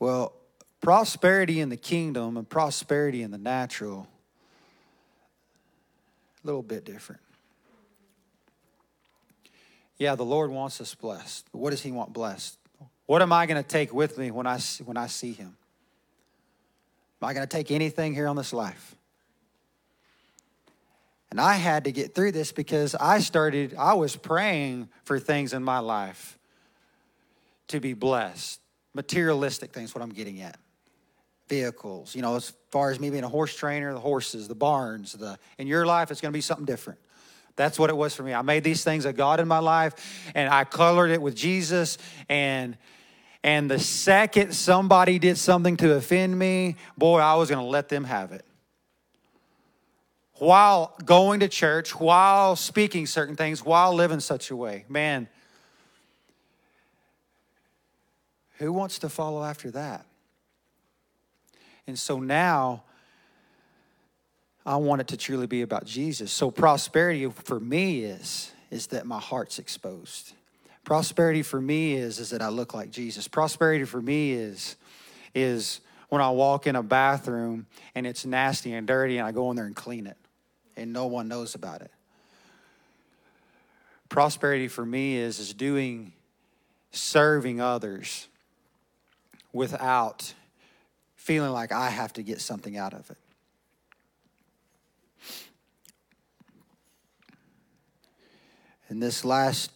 Well, 0.00 0.32
prosperity 0.80 1.60
in 1.60 1.68
the 1.68 1.76
kingdom 1.76 2.36
and 2.36 2.48
prosperity 2.48 3.22
in 3.22 3.30
the 3.30 3.38
natural, 3.38 4.08
a 6.42 6.46
little 6.48 6.64
bit 6.64 6.84
different. 6.84 7.20
Yeah, 9.98 10.14
the 10.14 10.24
Lord 10.24 10.50
wants 10.50 10.80
us 10.80 10.94
blessed. 10.94 11.46
But 11.52 11.58
what 11.58 11.70
does 11.70 11.82
He 11.82 11.90
want 11.90 12.12
blessed? 12.12 12.58
What 13.06 13.22
am 13.22 13.32
I 13.32 13.46
going 13.46 13.62
to 13.62 13.68
take 13.68 13.92
with 13.92 14.18
me 14.18 14.30
when 14.30 14.46
I, 14.46 14.58
when 14.84 14.96
I 14.96 15.06
see 15.06 15.32
Him? 15.32 15.56
Am 17.20 17.28
I 17.28 17.34
going 17.34 17.46
to 17.46 17.56
take 17.56 17.70
anything 17.70 18.14
here 18.14 18.28
on 18.28 18.36
this 18.36 18.52
life? 18.52 18.94
And 21.30 21.40
I 21.40 21.54
had 21.54 21.84
to 21.84 21.92
get 21.92 22.14
through 22.14 22.32
this 22.32 22.52
because 22.52 22.94
I 22.94 23.18
started, 23.18 23.74
I 23.78 23.94
was 23.94 24.16
praying 24.16 24.88
for 25.04 25.18
things 25.18 25.52
in 25.52 25.62
my 25.62 25.80
life 25.80 26.38
to 27.68 27.80
be 27.80 27.92
blessed. 27.92 28.60
Materialistic 28.94 29.72
things, 29.72 29.94
what 29.94 30.02
I'm 30.02 30.10
getting 30.10 30.40
at. 30.40 30.58
Vehicles, 31.48 32.14
you 32.14 32.22
know, 32.22 32.36
as 32.36 32.52
far 32.70 32.90
as 32.90 33.00
me 33.00 33.10
being 33.10 33.24
a 33.24 33.28
horse 33.28 33.54
trainer, 33.54 33.92
the 33.92 34.00
horses, 34.00 34.48
the 34.48 34.54
barns, 34.54 35.12
the 35.12 35.38
in 35.56 35.66
your 35.66 35.86
life, 35.86 36.10
it's 36.10 36.20
gonna 36.20 36.32
be 36.32 36.42
something 36.42 36.66
different. 36.66 36.98
That's 37.58 37.78
what 37.78 37.90
it 37.90 37.96
was 37.96 38.14
for 38.14 38.22
me. 38.22 38.32
I 38.32 38.40
made 38.40 38.64
these 38.64 38.82
things 38.84 39.04
a 39.04 39.12
God 39.12 39.40
in 39.40 39.48
my 39.48 39.58
life 39.58 40.30
and 40.34 40.48
I 40.48 40.64
colored 40.64 41.10
it 41.10 41.20
with 41.20 41.36
Jesus 41.36 41.98
and 42.30 42.78
and 43.44 43.70
the 43.70 43.78
second 43.78 44.52
somebody 44.52 45.18
did 45.18 45.38
something 45.38 45.76
to 45.76 45.94
offend 45.94 46.36
me, 46.36 46.76
boy, 46.96 47.20
I 47.20 47.36
was 47.36 47.48
going 47.48 47.64
to 47.64 47.70
let 47.70 47.88
them 47.88 48.04
have 48.04 48.32
it 48.32 48.44
while 50.34 50.94
going 51.04 51.40
to 51.40 51.48
church, 51.48 51.98
while 51.98 52.56
speaking 52.56 53.06
certain 53.06 53.36
things, 53.36 53.64
while 53.64 53.92
living 53.92 54.20
such 54.20 54.50
a 54.50 54.56
way. 54.56 54.84
Man, 54.88 55.28
who 58.58 58.72
wants 58.72 59.00
to 59.00 59.08
follow 59.08 59.42
after 59.42 59.70
that? 59.72 60.06
And 61.86 61.98
so 61.98 62.20
now, 62.20 62.84
I 64.68 64.76
want 64.76 65.00
it 65.00 65.08
to 65.08 65.16
truly 65.16 65.46
be 65.46 65.62
about 65.62 65.86
Jesus. 65.86 66.30
So 66.30 66.50
prosperity 66.50 67.26
for 67.26 67.58
me 67.58 68.04
is 68.04 68.52
is 68.70 68.88
that 68.88 69.06
my 69.06 69.18
heart's 69.18 69.58
exposed. 69.58 70.34
Prosperity 70.84 71.40
for 71.42 71.58
me 71.58 71.94
is 71.94 72.18
is 72.18 72.30
that 72.30 72.42
I 72.42 72.48
look 72.48 72.74
like 72.74 72.90
Jesus. 72.90 73.28
Prosperity 73.28 73.84
for 73.84 74.02
me 74.02 74.32
is 74.32 74.76
is 75.34 75.80
when 76.10 76.20
I 76.20 76.28
walk 76.28 76.66
in 76.66 76.76
a 76.76 76.82
bathroom 76.82 77.66
and 77.94 78.06
it's 78.06 78.26
nasty 78.26 78.74
and 78.74 78.86
dirty 78.86 79.16
and 79.16 79.26
I 79.26 79.32
go 79.32 79.48
in 79.50 79.56
there 79.56 79.64
and 79.64 79.74
clean 79.74 80.06
it 80.06 80.18
and 80.76 80.92
no 80.92 81.06
one 81.06 81.28
knows 81.28 81.54
about 81.54 81.80
it. 81.80 81.90
Prosperity 84.10 84.68
for 84.68 84.84
me 84.84 85.16
is, 85.16 85.38
is 85.38 85.54
doing, 85.54 86.12
serving 86.92 87.58
others 87.58 88.28
without 89.50 90.34
feeling 91.16 91.52
like 91.52 91.72
I 91.72 91.88
have 91.88 92.12
to 92.14 92.22
get 92.22 92.42
something 92.42 92.76
out 92.76 92.92
of 92.92 93.10
it. 93.10 93.16
And 98.88 99.02
this 99.02 99.24
last, 99.24 99.70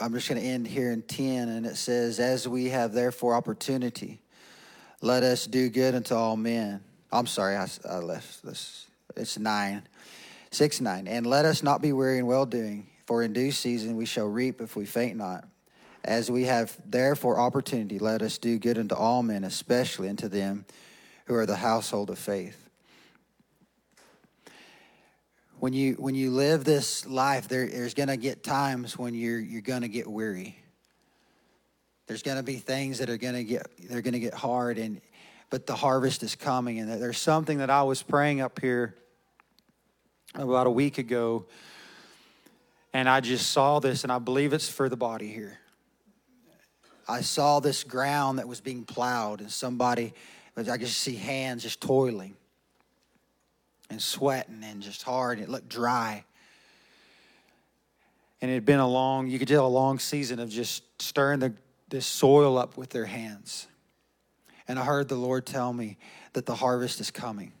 I'm 0.00 0.12
just 0.12 0.28
going 0.28 0.40
to 0.40 0.46
end 0.46 0.66
here 0.66 0.92
in 0.92 1.02
10, 1.02 1.48
and 1.48 1.66
it 1.66 1.76
says, 1.76 2.20
As 2.20 2.46
we 2.46 2.68
have 2.70 2.92
therefore 2.92 3.34
opportunity, 3.34 4.20
let 5.00 5.22
us 5.22 5.46
do 5.46 5.68
good 5.68 5.94
unto 5.94 6.14
all 6.14 6.36
men. 6.36 6.82
I'm 7.10 7.26
sorry, 7.26 7.56
I, 7.56 7.68
I 7.88 7.98
left 7.98 8.44
this. 8.44 8.86
It's 9.16 9.38
9. 9.38 9.82
6 10.50 10.80
9. 10.80 11.08
And 11.08 11.26
let 11.26 11.44
us 11.44 11.62
not 11.62 11.82
be 11.82 11.92
weary 11.92 12.18
in 12.18 12.26
well 12.26 12.46
doing, 12.46 12.86
for 13.06 13.22
in 13.22 13.32
due 13.32 13.50
season 13.50 13.96
we 13.96 14.06
shall 14.06 14.26
reap 14.26 14.60
if 14.60 14.76
we 14.76 14.86
faint 14.86 15.16
not. 15.16 15.46
As 16.04 16.30
we 16.30 16.44
have 16.44 16.76
therefore 16.84 17.40
opportunity, 17.40 17.98
let 17.98 18.22
us 18.22 18.38
do 18.38 18.58
good 18.58 18.78
unto 18.78 18.94
all 18.94 19.22
men, 19.22 19.42
especially 19.42 20.08
unto 20.08 20.28
them 20.28 20.66
who 21.26 21.34
are 21.34 21.46
the 21.46 21.56
household 21.56 22.10
of 22.10 22.18
faith. 22.18 22.63
When 25.64 25.72
you 25.72 25.94
when 25.94 26.14
you 26.14 26.30
live 26.30 26.64
this 26.64 27.06
life, 27.06 27.48
there, 27.48 27.66
there's 27.66 27.94
gonna 27.94 28.18
get 28.18 28.42
times 28.42 28.98
when 28.98 29.14
you're 29.14 29.40
you're 29.40 29.62
gonna 29.62 29.88
get 29.88 30.06
weary. 30.06 30.58
There's 32.06 32.22
gonna 32.22 32.42
be 32.42 32.56
things 32.56 32.98
that 32.98 33.08
are 33.08 33.16
gonna 33.16 33.44
get 33.44 33.66
they're 33.88 34.02
gonna 34.02 34.18
get 34.18 34.34
hard 34.34 34.76
and 34.76 35.00
but 35.48 35.66
the 35.66 35.74
harvest 35.74 36.22
is 36.22 36.34
coming 36.34 36.80
and 36.80 37.00
there's 37.00 37.16
something 37.16 37.56
that 37.60 37.70
I 37.70 37.82
was 37.82 38.02
praying 38.02 38.42
up 38.42 38.60
here 38.60 38.94
about 40.34 40.66
a 40.66 40.70
week 40.70 40.98
ago, 40.98 41.46
and 42.92 43.08
I 43.08 43.20
just 43.20 43.50
saw 43.50 43.78
this, 43.80 44.02
and 44.02 44.12
I 44.12 44.18
believe 44.18 44.52
it's 44.52 44.68
for 44.68 44.90
the 44.90 44.98
body 44.98 45.28
here. 45.28 45.58
I 47.08 47.22
saw 47.22 47.60
this 47.60 47.84
ground 47.84 48.38
that 48.38 48.46
was 48.46 48.60
being 48.60 48.84
plowed, 48.84 49.40
and 49.40 49.50
somebody, 49.50 50.12
I 50.58 50.76
could 50.76 50.88
see 50.88 51.16
hands 51.16 51.62
just 51.62 51.80
toiling. 51.80 52.36
And 53.90 54.00
sweating 54.00 54.62
and 54.64 54.82
just 54.82 55.02
hard. 55.02 55.38
It 55.38 55.48
looked 55.48 55.68
dry. 55.68 56.24
And 58.40 58.50
it 58.50 58.54
had 58.54 58.66
been 58.66 58.80
a 58.80 58.88
long, 58.88 59.28
you 59.28 59.38
could 59.38 59.48
tell 59.48 59.66
a 59.66 59.68
long 59.68 59.98
season 59.98 60.38
of 60.38 60.50
just 60.50 60.82
stirring 61.00 61.40
the, 61.40 61.54
this 61.88 62.06
soil 62.06 62.58
up 62.58 62.76
with 62.76 62.90
their 62.90 63.06
hands. 63.06 63.66
And 64.66 64.78
I 64.78 64.84
heard 64.84 65.08
the 65.08 65.16
Lord 65.16 65.46
tell 65.46 65.72
me 65.72 65.98
that 66.32 66.46
the 66.46 66.54
harvest 66.54 67.00
is 67.00 67.10
coming. 67.10 67.52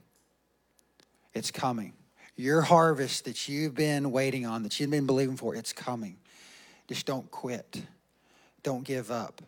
It's 1.32 1.50
coming. 1.50 1.92
Your 2.36 2.62
harvest 2.62 3.26
that 3.26 3.48
you've 3.48 3.74
been 3.74 4.10
waiting 4.10 4.46
on, 4.46 4.62
that 4.62 4.80
you've 4.80 4.90
been 4.90 5.06
believing 5.06 5.36
for, 5.36 5.54
it's 5.54 5.72
coming. 5.72 6.16
Just 6.88 7.06
don't 7.06 7.30
quit. 7.30 7.82
Don't 8.62 8.84
give 8.84 9.10
up. 9.10 9.42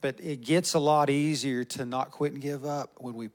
But 0.00 0.18
it 0.20 0.40
gets 0.40 0.74
a 0.74 0.78
lot 0.78 1.10
easier 1.10 1.64
to 1.64 1.84
not 1.84 2.10
quit 2.10 2.32
and 2.32 2.40
give 2.40 2.64
up 2.64 2.92
when 2.98 3.14
we 3.14 3.28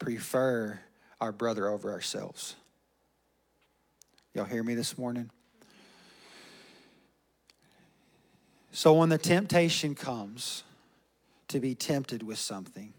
prefer 0.00 0.80
our 1.20 1.30
brother 1.30 1.68
over 1.68 1.92
ourselves. 1.92 2.56
Y'all 4.34 4.44
hear 4.44 4.64
me 4.64 4.74
this 4.74 4.98
morning? 4.98 5.30
So 8.72 8.94
when 8.94 9.08
the 9.08 9.18
temptation 9.18 9.94
comes 9.94 10.64
to 11.48 11.60
be 11.60 11.74
tempted 11.74 12.22
with 12.22 12.38
something, 12.38 12.92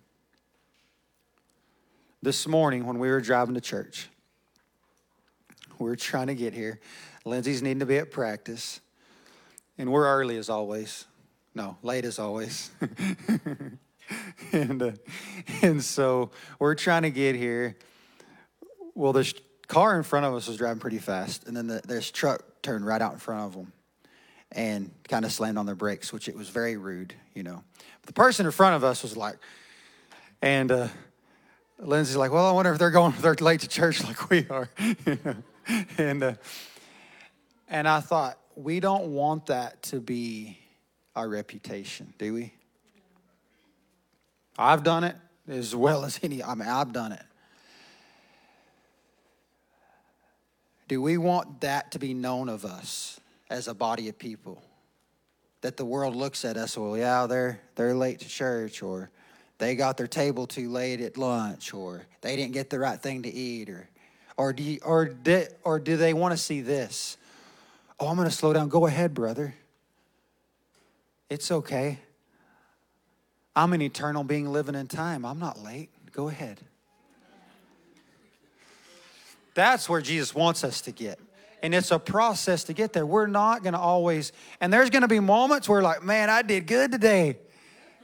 this 2.21 2.47
morning 2.47 2.85
when 2.85 2.99
we 2.99 3.09
were 3.09 3.21
driving 3.21 3.55
to 3.55 3.61
church, 3.61 4.09
we 5.79 5.89
were 5.89 5.95
trying 5.95 6.27
to 6.27 6.35
get 6.35 6.53
here. 6.53 6.79
Lindsay's 7.25 7.63
needing 7.63 7.79
to 7.79 7.85
be 7.85 7.97
at 7.97 8.11
practice, 8.11 8.79
and 9.77 9.91
we're 9.91 10.05
early 10.05 10.37
as 10.37 10.49
always. 10.49 11.05
No, 11.55 11.77
late 11.81 12.05
as 12.05 12.19
always. 12.19 12.69
and, 14.51 14.81
uh, 14.81 14.91
and 15.61 15.83
so 15.83 16.31
we're 16.59 16.75
trying 16.75 17.03
to 17.03 17.11
get 17.11 17.35
here. 17.35 17.77
Well, 18.95 19.13
this 19.13 19.33
car 19.67 19.95
in 19.97 20.03
front 20.03 20.25
of 20.25 20.33
us 20.33 20.47
was 20.47 20.57
driving 20.57 20.79
pretty 20.79 20.99
fast, 20.99 21.47
and 21.47 21.55
then 21.55 21.67
the, 21.67 21.81
this 21.85 22.11
truck 22.11 22.43
turned 22.61 22.85
right 22.85 23.01
out 23.01 23.13
in 23.13 23.19
front 23.19 23.41
of 23.41 23.53
them 23.53 23.73
and 24.51 24.91
kind 25.07 25.23
of 25.23 25.31
slammed 25.31 25.57
on 25.57 25.65
their 25.65 25.75
brakes, 25.75 26.11
which 26.11 26.27
it 26.27 26.35
was 26.35 26.49
very 26.49 26.75
rude, 26.77 27.13
you 27.33 27.43
know. 27.43 27.63
But 28.01 28.07
the 28.07 28.13
person 28.13 28.45
in 28.45 28.51
front 28.51 28.75
of 28.75 28.83
us 28.83 29.01
was 29.01 29.15
like, 29.15 29.37
and 30.41 30.71
uh, 30.71 30.87
Lindsay's 31.79 32.17
like, 32.17 32.31
well, 32.31 32.45
I 32.45 32.51
wonder 32.51 32.71
if 32.73 32.79
they're 32.79 32.91
going, 32.91 33.13
they're 33.21 33.35
late 33.35 33.61
to 33.61 33.67
church 33.67 34.03
like 34.07 34.29
we 34.29 34.47
are, 34.49 34.69
and 35.97 36.23
uh, 36.23 36.33
and 37.69 37.87
I 37.87 38.01
thought 38.01 38.37
we 38.55 38.79
don't 38.79 39.13
want 39.13 39.45
that 39.47 39.81
to 39.83 40.01
be 40.01 40.57
our 41.15 41.27
reputation, 41.29 42.13
do 42.17 42.33
we? 42.33 42.53
I've 44.57 44.83
done 44.83 45.03
it 45.03 45.15
as 45.47 45.75
well 45.75 46.05
as 46.05 46.19
any, 46.23 46.43
I 46.43 46.55
mean, 46.55 46.67
I've 46.67 46.93
done 46.93 47.11
it. 47.11 47.23
Do 50.87 51.01
we 51.01 51.17
want 51.17 51.61
that 51.61 51.91
to 51.91 51.99
be 51.99 52.13
known 52.13 52.49
of 52.49 52.65
us 52.65 53.19
as 53.49 53.67
a 53.67 53.73
body 53.73 54.09
of 54.09 54.19
people? 54.19 54.61
That 55.61 55.77
the 55.77 55.85
world 55.85 56.15
looks 56.15 56.43
at 56.43 56.57
us, 56.57 56.77
well, 56.77 56.97
yeah, 56.97 57.27
they're, 57.27 57.61
they're 57.75 57.95
late 57.95 58.19
to 58.19 58.27
church, 58.27 58.81
or 58.81 59.09
they 59.57 59.75
got 59.75 59.95
their 59.95 60.07
table 60.07 60.47
too 60.47 60.69
late 60.69 61.01
at 61.01 61.17
lunch, 61.17 61.73
or 61.73 62.05
they 62.21 62.35
didn't 62.35 62.53
get 62.53 62.69
the 62.69 62.79
right 62.79 62.99
thing 62.99 63.23
to 63.23 63.29
eat, 63.29 63.69
or, 63.69 63.87
or, 64.37 64.53
do, 64.53 64.63
you, 64.63 64.79
or, 64.83 65.05
di, 65.05 65.45
or 65.63 65.79
do 65.79 65.97
they 65.97 66.13
want 66.13 66.33
to 66.33 66.37
see 66.37 66.61
this? 66.61 67.15
Oh, 67.99 68.07
I'm 68.07 68.15
going 68.15 68.27
to 68.27 68.35
slow 68.35 68.51
down. 68.51 68.69
Go 68.69 68.87
ahead, 68.87 69.13
brother. 69.13 69.53
It's 71.29 71.51
okay. 71.51 71.99
I'm 73.55 73.73
an 73.73 73.81
eternal 73.81 74.23
being 74.23 74.51
living 74.51 74.75
in 74.75 74.87
time. 74.87 75.25
I'm 75.25 75.39
not 75.39 75.59
late. 75.59 75.89
Go 76.11 76.29
ahead. 76.29 76.59
That's 79.53 79.89
where 79.89 80.01
Jesus 80.01 80.33
wants 80.33 80.63
us 80.63 80.81
to 80.81 80.91
get. 80.91 81.19
And 81.63 81.75
it's 81.75 81.91
a 81.91 81.99
process 81.99 82.63
to 82.65 82.73
get 82.73 82.93
there. 82.93 83.05
We're 83.05 83.27
not 83.27 83.63
going 83.63 83.73
to 83.73 83.79
always, 83.79 84.31
and 84.59 84.71
there's 84.73 84.89
going 84.89 85.03
to 85.03 85.07
be 85.07 85.19
moments 85.19 85.69
where, 85.69 85.81
like, 85.81 86.03
man, 86.03 86.29
I 86.29 86.41
did 86.41 86.65
good 86.65 86.91
today. 86.91 87.37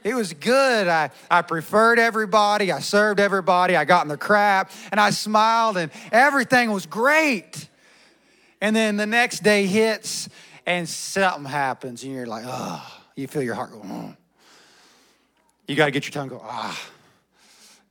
It 0.04 0.14
was 0.14 0.32
good. 0.32 0.86
I, 0.86 1.10
I 1.30 1.42
preferred 1.42 1.98
everybody. 1.98 2.70
I 2.70 2.80
served 2.80 3.18
everybody. 3.18 3.74
I 3.74 3.84
got 3.84 4.04
in 4.04 4.08
the 4.08 4.16
crap 4.16 4.70
and 4.92 5.00
I 5.00 5.10
smiled 5.10 5.76
and 5.76 5.90
everything 6.12 6.70
was 6.70 6.86
great. 6.86 7.68
And 8.60 8.76
then 8.76 8.96
the 8.96 9.06
next 9.06 9.42
day 9.42 9.66
hits 9.66 10.28
and 10.66 10.88
something 10.88 11.46
happens 11.46 12.04
and 12.04 12.12
you're 12.12 12.26
like, 12.26 12.44
oh. 12.46 12.94
You 13.16 13.26
feel 13.26 13.42
your 13.42 13.56
heart 13.56 13.72
go, 13.72 13.82
oh. 13.84 14.14
You 15.68 15.76
got 15.76 15.84
to 15.84 15.90
get 15.90 16.06
your 16.06 16.12
tongue 16.12 16.28
go, 16.28 16.40
ah. 16.42 16.88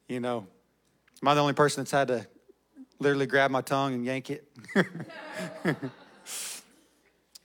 You 0.09 0.19
know, 0.19 0.47
am 1.21 1.27
I 1.27 1.35
the 1.35 1.41
only 1.41 1.53
person 1.53 1.81
that's 1.83 1.91
had 1.91 2.07
to 2.07 2.25
literally 2.97 3.27
grab 3.27 3.51
my 3.51 3.61
tongue 3.61 3.93
and 3.93 4.03
yank 4.03 4.31
it? 4.31 4.49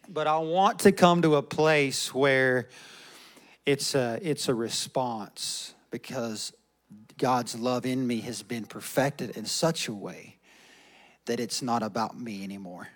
but 0.09 0.27
I 0.27 0.39
want 0.39 0.79
to 0.81 0.93
come 0.93 1.21
to 1.23 1.37
a 1.37 1.43
place 1.43 2.15
where 2.15 2.71
it's 3.67 3.95
a, 3.95 4.19
it's 4.23 4.49
a 4.49 4.55
response 4.55 5.75
because 5.91 6.55
God's 7.19 7.59
love 7.59 7.85
in 7.85 8.07
me 8.07 8.21
has 8.21 8.43
been 8.43 8.65
perfected 8.65 9.37
in 9.37 9.45
such 9.45 9.87
a 9.87 9.93
way 9.93 10.39
that 11.27 11.41
it's 11.41 11.61
not 11.61 11.83
about 11.83 12.19
me 12.19 12.43
anymore. 12.43 12.89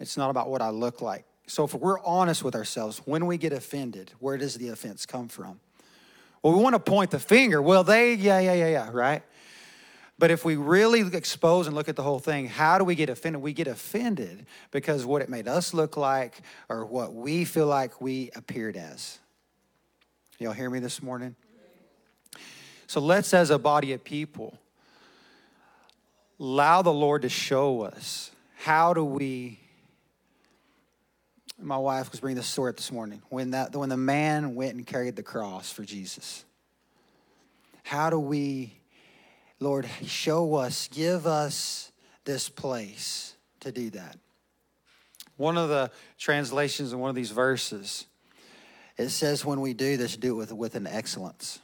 It's 0.00 0.16
not 0.16 0.30
about 0.30 0.48
what 0.48 0.62
I 0.62 0.70
look 0.70 1.02
like. 1.02 1.26
So 1.46 1.64
if 1.64 1.74
we're 1.74 2.00
honest 2.00 2.44
with 2.44 2.54
ourselves, 2.54 3.02
when 3.04 3.26
we 3.26 3.36
get 3.36 3.52
offended, 3.52 4.12
where 4.18 4.36
does 4.38 4.54
the 4.54 4.68
offense 4.68 5.06
come 5.06 5.28
from? 5.28 5.60
Well, 6.42 6.54
we 6.54 6.62
want 6.62 6.74
to 6.74 6.80
point 6.80 7.10
the 7.10 7.18
finger. 7.18 7.60
Well, 7.60 7.84
they, 7.84 8.14
yeah, 8.14 8.40
yeah, 8.40 8.54
yeah, 8.54 8.68
yeah, 8.68 8.90
right? 8.92 9.22
But 10.18 10.30
if 10.30 10.44
we 10.44 10.56
really 10.56 11.00
expose 11.00 11.66
and 11.66 11.74
look 11.74 11.88
at 11.88 11.96
the 11.96 12.02
whole 12.02 12.20
thing, 12.20 12.46
how 12.46 12.78
do 12.78 12.84
we 12.84 12.94
get 12.94 13.08
offended? 13.08 13.42
We 13.42 13.52
get 13.52 13.66
offended 13.66 14.46
because 14.70 15.04
what 15.04 15.22
it 15.22 15.28
made 15.28 15.48
us 15.48 15.74
look 15.74 15.96
like 15.96 16.42
or 16.68 16.84
what 16.84 17.14
we 17.14 17.44
feel 17.44 17.66
like 17.66 18.00
we 18.00 18.30
appeared 18.34 18.76
as. 18.76 19.18
Y'all 20.38 20.52
hear 20.52 20.70
me 20.70 20.78
this 20.78 21.02
morning? 21.02 21.34
So 22.86 23.00
let's, 23.00 23.32
as 23.32 23.50
a 23.50 23.58
body 23.58 23.92
of 23.94 24.04
people, 24.04 24.58
allow 26.38 26.82
the 26.82 26.92
Lord 26.92 27.22
to 27.22 27.28
show 27.28 27.82
us 27.82 28.30
how 28.56 28.92
do 28.94 29.04
we 29.04 29.61
my 31.62 31.76
wife 31.76 32.10
was 32.10 32.20
bringing 32.20 32.36
this 32.36 32.46
story 32.46 32.70
up 32.70 32.76
this 32.76 32.90
morning 32.90 33.22
when 33.28 33.52
that 33.52 33.74
when 33.74 33.88
the 33.88 33.96
man 33.96 34.54
went 34.54 34.74
and 34.74 34.86
carried 34.86 35.16
the 35.16 35.22
cross 35.22 35.70
for 35.70 35.84
Jesus. 35.84 36.44
How 37.84 38.10
do 38.10 38.18
we, 38.18 38.72
Lord, 39.60 39.88
show 40.06 40.54
us, 40.54 40.88
give 40.88 41.26
us 41.26 41.92
this 42.24 42.48
place 42.48 43.36
to 43.60 43.72
do 43.72 43.90
that? 43.90 44.16
One 45.36 45.58
of 45.58 45.68
the 45.68 45.90
translations 46.18 46.92
in 46.92 46.98
one 46.98 47.10
of 47.10 47.16
these 47.16 47.30
verses, 47.30 48.06
it 48.96 49.08
says, 49.08 49.44
when 49.44 49.60
we 49.60 49.74
do 49.74 49.96
this, 49.96 50.16
do 50.16 50.34
it 50.34 50.36
with, 50.36 50.52
with 50.52 50.74
an 50.74 50.86
excellence. 50.86 51.58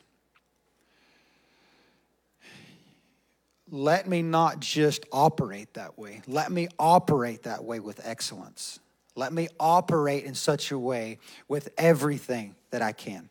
Let 3.71 4.09
me 4.09 4.23
not 4.23 4.61
just 4.61 5.05
operate 5.13 5.75
that 5.75 5.99
way. 5.99 6.23
Let 6.27 6.51
me 6.51 6.69
operate 6.79 7.45
that 7.45 7.65
way 7.65 7.81
with 7.81 8.01
excellence. 8.03 8.81
Let 9.19 9.33
me 9.33 9.49
operate 9.59 10.23
in 10.23 10.37
such 10.37 10.71
a 10.71 10.79
way 10.79 11.19
with 11.49 11.71
everything 11.77 12.55
that 12.71 12.83
I 12.83 12.93
can. 12.93 13.29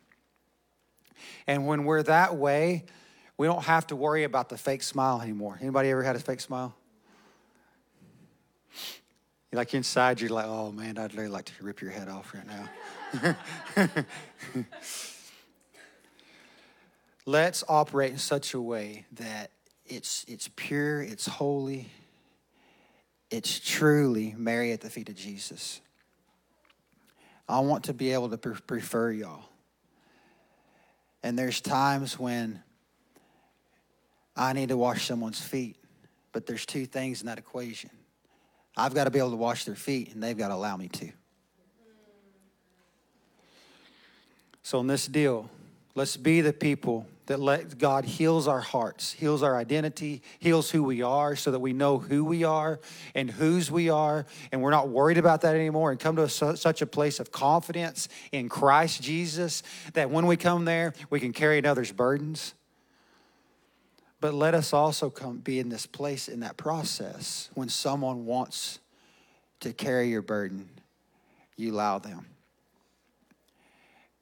And 1.46 1.66
when 1.66 1.84
we're 1.84 2.02
that 2.02 2.36
way, 2.36 2.84
we 3.38 3.46
don't 3.46 3.64
have 3.64 3.86
to 3.86 3.96
worry 3.96 4.24
about 4.24 4.50
the 4.50 4.58
fake 4.58 4.82
smile 4.82 5.22
anymore. 5.22 5.58
Anybody 5.62 5.88
ever 5.88 6.02
had 6.02 6.14
a 6.14 6.18
fake 6.18 6.40
smile? 6.40 6.74
You're 9.50 9.56
like 9.56 9.72
inside, 9.72 10.20
you're 10.20 10.28
like, 10.28 10.44
oh 10.46 10.72
man, 10.72 10.98
I'd 10.98 11.14
really 11.14 11.28
like 11.30 11.46
to 11.46 11.52
rip 11.62 11.80
your 11.80 11.90
head 11.90 12.10
off 12.10 12.34
right 12.34 13.34
now. 13.74 14.04
Let's 17.24 17.64
operate 17.66 18.12
in 18.12 18.18
such 18.18 18.52
a 18.52 18.60
way 18.60 19.06
that 19.12 19.52
it's, 19.86 20.26
it's 20.28 20.50
pure, 20.54 21.00
it's 21.00 21.24
holy, 21.24 21.88
it's 23.30 23.60
truly 23.60 24.34
Mary 24.36 24.72
at 24.72 24.80
the 24.80 24.90
feet 24.90 25.08
of 25.08 25.14
Jesus. 25.14 25.80
I 27.48 27.60
want 27.60 27.84
to 27.84 27.94
be 27.94 28.12
able 28.12 28.28
to 28.30 28.38
pre- 28.38 28.54
prefer 28.54 29.10
y'all. 29.10 29.44
And 31.22 31.38
there's 31.38 31.60
times 31.60 32.18
when 32.18 32.62
I 34.36 34.52
need 34.52 34.68
to 34.68 34.76
wash 34.76 35.06
someone's 35.06 35.40
feet, 35.40 35.76
but 36.32 36.46
there's 36.46 36.64
two 36.64 36.86
things 36.86 37.20
in 37.20 37.26
that 37.26 37.38
equation. 37.38 37.90
I've 38.76 38.94
got 38.94 39.04
to 39.04 39.10
be 39.10 39.18
able 39.18 39.30
to 39.30 39.36
wash 39.36 39.64
their 39.64 39.74
feet, 39.74 40.14
and 40.14 40.22
they've 40.22 40.38
got 40.38 40.48
to 40.48 40.54
allow 40.54 40.76
me 40.76 40.88
to. 40.88 41.10
So, 44.62 44.80
in 44.80 44.86
this 44.86 45.06
deal, 45.06 45.50
let's 45.98 46.16
be 46.16 46.40
the 46.40 46.52
people 46.52 47.08
that 47.26 47.40
let 47.40 47.76
God 47.76 48.04
heals 48.04 48.46
our 48.46 48.60
hearts, 48.60 49.12
heals 49.12 49.42
our 49.42 49.56
identity, 49.56 50.22
heals 50.38 50.70
who 50.70 50.84
we 50.84 51.02
are 51.02 51.34
so 51.34 51.50
that 51.50 51.58
we 51.58 51.72
know 51.72 51.98
who 51.98 52.24
we 52.24 52.44
are 52.44 52.78
and 53.16 53.28
whose 53.28 53.68
we 53.68 53.90
are, 53.90 54.24
and 54.52 54.62
we're 54.62 54.70
not 54.70 54.88
worried 54.88 55.18
about 55.18 55.40
that 55.40 55.56
anymore 55.56 55.90
and 55.90 55.98
come 55.98 56.14
to 56.14 56.22
a, 56.22 56.28
such 56.28 56.82
a 56.82 56.86
place 56.86 57.18
of 57.18 57.32
confidence 57.32 58.08
in 58.30 58.48
Christ 58.48 59.02
Jesus 59.02 59.64
that 59.94 60.08
when 60.08 60.26
we 60.26 60.36
come 60.36 60.64
there, 60.64 60.94
we 61.10 61.18
can 61.18 61.32
carry 61.32 61.58
another's 61.58 61.90
burdens. 61.90 62.54
But 64.20 64.32
let 64.32 64.54
us 64.54 64.72
also 64.72 65.10
come 65.10 65.38
be 65.38 65.58
in 65.58 65.68
this 65.68 65.84
place 65.84 66.28
in 66.28 66.40
that 66.40 66.56
process 66.56 67.50
when 67.54 67.68
someone 67.68 68.24
wants 68.24 68.78
to 69.60 69.72
carry 69.72 70.08
your 70.10 70.22
burden, 70.22 70.68
you 71.56 71.74
allow 71.74 71.98
them. 71.98 72.24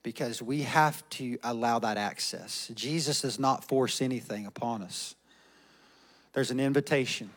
Because 0.07 0.41
we 0.41 0.63
have 0.63 1.03
to 1.11 1.37
allow 1.43 1.81
that 1.81 1.97
access. 1.97 2.71
Jesus 2.77 3.23
does 3.23 3.41
not 3.41 3.65
force 3.65 4.01
anything 4.01 4.47
upon 4.47 4.83
us. 4.83 5.17
There's 6.33 6.53
an 6.53 6.61
invitation. 6.61 7.29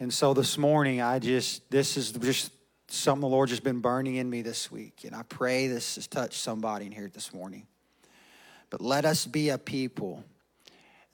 And 0.00 0.12
so 0.12 0.34
this 0.34 0.58
morning, 0.58 1.00
I 1.00 1.18
just, 1.18 1.70
this 1.70 1.96
is 1.96 2.12
just 2.12 2.52
something 2.88 3.22
the 3.22 3.26
Lord 3.26 3.48
has 3.48 3.58
been 3.58 3.80
burning 3.80 4.16
in 4.16 4.28
me 4.28 4.42
this 4.42 4.70
week. 4.70 5.04
And 5.06 5.16
I 5.16 5.22
pray 5.22 5.66
this 5.66 5.94
has 5.94 6.06
touched 6.06 6.38
somebody 6.38 6.84
in 6.84 6.92
here 6.92 7.10
this 7.10 7.32
morning. 7.32 7.66
But 8.68 8.82
let 8.82 9.06
us 9.06 9.24
be 9.24 9.48
a 9.48 9.56
people 9.56 10.24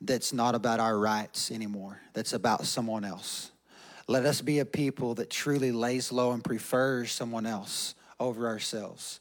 that's 0.00 0.32
not 0.32 0.56
about 0.56 0.80
our 0.80 0.98
rights 0.98 1.52
anymore, 1.52 2.00
that's 2.14 2.32
about 2.32 2.64
someone 2.64 3.04
else. 3.04 3.51
Let 4.12 4.26
us 4.26 4.42
be 4.42 4.58
a 4.58 4.66
people 4.66 5.14
that 5.14 5.30
truly 5.30 5.72
lays 5.72 6.12
low 6.12 6.32
and 6.32 6.44
prefers 6.44 7.10
someone 7.10 7.46
else 7.46 7.94
over 8.20 8.46
ourselves. 8.46 9.20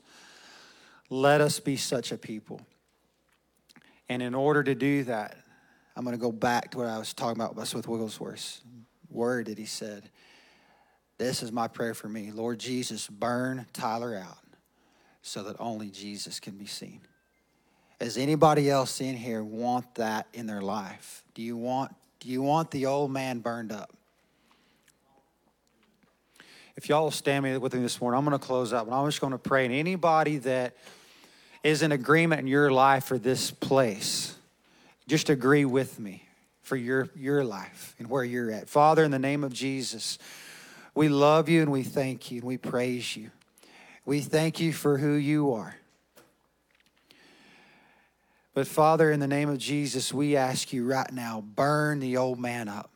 Let 1.10 1.40
us 1.40 1.62
be 1.62 1.78
such 1.78 2.12
a 2.12 2.18
people. 2.18 2.60
And 4.10 4.22
in 4.22 4.36
order 4.36 4.62
to 4.64 4.76
do 4.76 5.06
that, 5.06 5.38
I'm 5.96 6.04
going 6.04 6.18
to 6.18 6.22
go 6.22 6.34
back 6.34 6.72
to 6.72 6.80
what 6.80 6.88
I 6.88 6.98
was 6.98 7.14
talking 7.14 7.42
about 7.42 7.56
with 7.56 7.88
Wigglesworth's 7.88 8.60
word 9.10 9.46
that 9.46 9.58
he 9.58 9.64
said. 9.64 10.10
This 11.18 11.42
is 11.42 11.54
my 11.54 11.70
prayer 11.70 11.94
for 11.94 12.10
me. 12.10 12.32
Lord 12.32 12.60
Jesus, 12.60 13.08
burn 13.08 13.68
Tyler 13.72 14.14
out 14.14 14.44
so 15.22 15.44
that 15.44 15.56
only 15.58 15.90
Jesus 15.90 16.42
can 16.42 16.58
be 16.58 16.66
seen. 16.66 17.00
Does 17.98 18.18
anybody 18.18 18.70
else 18.70 19.00
in 19.00 19.16
here 19.16 19.42
want 19.42 19.96
that 19.96 20.28
in 20.34 20.48
their 20.48 20.62
life? 20.62 21.24
Do 21.34 21.42
you 21.42 21.56
want 21.56 21.96
do 22.20 22.28
you 22.28 22.42
want 22.42 22.72
the 22.72 22.88
old 22.88 23.10
man 23.10 23.40
burned 23.40 23.72
up? 23.72 23.96
If 26.82 26.90
y'all 26.90 27.04
will 27.04 27.12
stand 27.12 27.44
me 27.44 27.56
with 27.60 27.76
me 27.76 27.82
this 27.82 28.02
morning, 28.02 28.18
I'm 28.18 28.26
going 28.26 28.40
to 28.40 28.44
close 28.44 28.74
up, 28.74 28.88
and 28.88 28.96
I'm 28.96 29.06
just 29.06 29.22
going 29.22 29.34
to 29.34 29.38
pray. 29.38 29.66
And 29.66 29.74
anybody 29.74 30.40
that 30.40 30.76
is 31.64 31.84
in 31.84 31.92
agreement 31.92 32.42
in 32.42 32.48
your 32.48 32.72
life 32.72 33.04
for 33.04 33.20
this 33.20 33.52
place, 33.52 34.36
just 35.08 35.30
agree 35.30 35.64
with 35.64 36.00
me 36.00 36.28
for 36.64 36.76
your, 36.76 37.08
your 37.16 37.44
life 37.44 37.94
and 38.00 38.10
where 38.10 38.24
you're 38.24 38.50
at. 38.50 38.68
Father, 38.68 39.04
in 39.04 39.12
the 39.12 39.20
name 39.20 39.44
of 39.44 39.54
Jesus, 39.54 40.18
we 40.96 41.08
love 41.08 41.50
you 41.50 41.62
and 41.62 41.72
we 41.72 41.84
thank 41.84 42.32
you 42.32 42.40
and 42.40 42.48
we 42.48 42.58
praise 42.58 43.16
you. 43.16 43.30
We 44.04 44.22
thank 44.22 44.60
you 44.60 44.74
for 44.74 44.98
who 44.98 45.14
you 45.14 45.54
are. 45.54 45.76
But 48.56 48.66
Father, 48.66 49.12
in 49.12 49.20
the 49.20 49.28
name 49.28 49.50
of 49.50 49.60
Jesus, 49.60 50.12
we 50.12 50.36
ask 50.36 50.74
you 50.74 50.88
right 50.88 51.14
now 51.14 51.42
burn 51.42 52.00
the 52.00 52.18
old 52.18 52.40
man 52.40 52.68
up. 52.68 52.91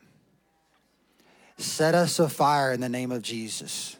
Set 1.58 1.94
us 1.94 2.18
afire 2.18 2.72
in 2.72 2.80
the 2.80 2.88
name 2.88 3.10
of 3.10 3.22
Jesus. 3.22 3.96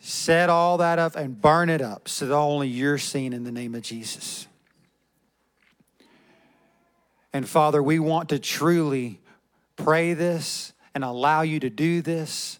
Set 0.00 0.48
all 0.48 0.78
that 0.78 0.98
up 0.98 1.16
and 1.16 1.40
burn 1.40 1.68
it 1.68 1.82
up 1.82 2.08
so 2.08 2.26
that 2.26 2.34
only 2.34 2.68
you're 2.68 2.98
seen 2.98 3.32
in 3.32 3.44
the 3.44 3.52
name 3.52 3.74
of 3.74 3.82
Jesus. 3.82 4.46
And 7.32 7.48
Father, 7.48 7.82
we 7.82 7.98
want 7.98 8.30
to 8.30 8.38
truly 8.38 9.20
pray 9.76 10.14
this 10.14 10.72
and 10.94 11.04
allow 11.04 11.42
you 11.42 11.60
to 11.60 11.70
do 11.70 12.02
this. 12.02 12.58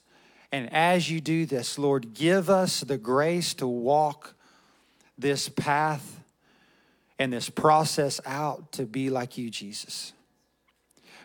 And 0.52 0.72
as 0.72 1.10
you 1.10 1.20
do 1.20 1.46
this, 1.46 1.78
Lord, 1.78 2.14
give 2.14 2.50
us 2.50 2.80
the 2.80 2.98
grace 2.98 3.54
to 3.54 3.66
walk 3.66 4.34
this 5.16 5.48
path 5.48 6.22
and 7.18 7.32
this 7.32 7.50
process 7.50 8.20
out 8.24 8.72
to 8.72 8.84
be 8.84 9.10
like 9.10 9.36
you, 9.36 9.50
Jesus. 9.50 10.12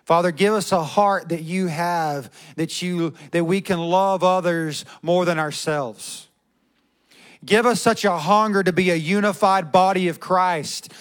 Father, 0.05 0.31
give 0.31 0.53
us 0.53 0.71
a 0.71 0.83
heart 0.83 1.29
that 1.29 1.43
you 1.43 1.67
have, 1.67 2.29
that 2.55 2.81
you 2.81 3.13
that 3.31 3.45
we 3.45 3.61
can 3.61 3.79
love 3.79 4.23
others 4.23 4.83
more 5.01 5.25
than 5.25 5.39
ourselves. 5.39 6.27
Give 7.45 7.65
us 7.65 7.81
such 7.81 8.05
a 8.05 8.17
hunger 8.17 8.63
to 8.63 8.73
be 8.73 8.89
a 8.89 8.95
unified 8.95 9.71
body 9.71 10.07
of 10.07 10.19
Christ 10.19 10.91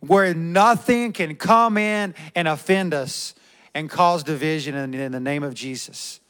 where 0.00 0.34
nothing 0.34 1.12
can 1.12 1.36
come 1.36 1.78
in 1.78 2.14
and 2.34 2.48
offend 2.48 2.94
us 2.94 3.34
and 3.74 3.90
cause 3.90 4.22
division 4.22 4.74
in, 4.74 4.94
in 4.94 5.12
the 5.12 5.20
name 5.20 5.42
of 5.42 5.54
Jesus 5.54 6.20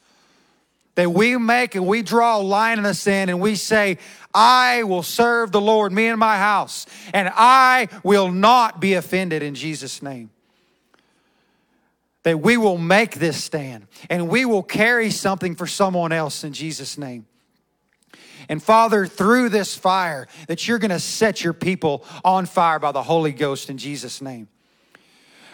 that 0.97 1.11
we 1.11 1.37
make 1.37 1.75
and 1.75 1.85
we 1.85 2.01
draw 2.01 2.37
a 2.37 2.41
line 2.41 2.79
in 2.79 2.83
the 2.83 2.93
sand 2.93 3.29
and 3.29 3.39
we 3.39 3.53
say, 3.53 3.99
I 4.33 4.81
will 4.81 5.03
serve 5.03 5.51
the 5.51 5.61
Lord, 5.61 5.91
me 5.91 6.07
and 6.07 6.19
my 6.19 6.37
house, 6.37 6.87
and 7.13 7.31
I 7.35 7.87
will 8.03 8.31
not 8.31 8.81
be 8.81 8.95
offended 8.95 9.43
in 9.43 9.53
Jesus' 9.53 10.01
name. 10.01 10.31
That 12.27 12.41
we 12.41 12.57
will 12.57 12.77
make 12.77 13.15
this 13.15 13.41
stand 13.41 13.87
and 14.09 14.27
we 14.27 14.43
will 14.43 14.61
carry 14.61 15.11
something 15.11 15.55
for 15.55 15.65
someone 15.65 16.11
else 16.11 16.43
in 16.43 16.51
Jesus' 16.51 16.97
name. 16.97 17.25
And 18.49 18.61
Father, 18.61 19.05
through 19.05 19.47
this 19.47 19.77
fire, 19.77 20.27
that 20.49 20.67
you're 20.67 20.77
going 20.77 20.91
to 20.91 20.99
set 20.99 21.41
your 21.41 21.53
people 21.53 22.03
on 22.25 22.45
fire 22.45 22.79
by 22.79 22.91
the 22.91 23.01
Holy 23.01 23.31
Ghost 23.31 23.69
in 23.69 23.77
Jesus' 23.77 24.21
name. 24.21 24.49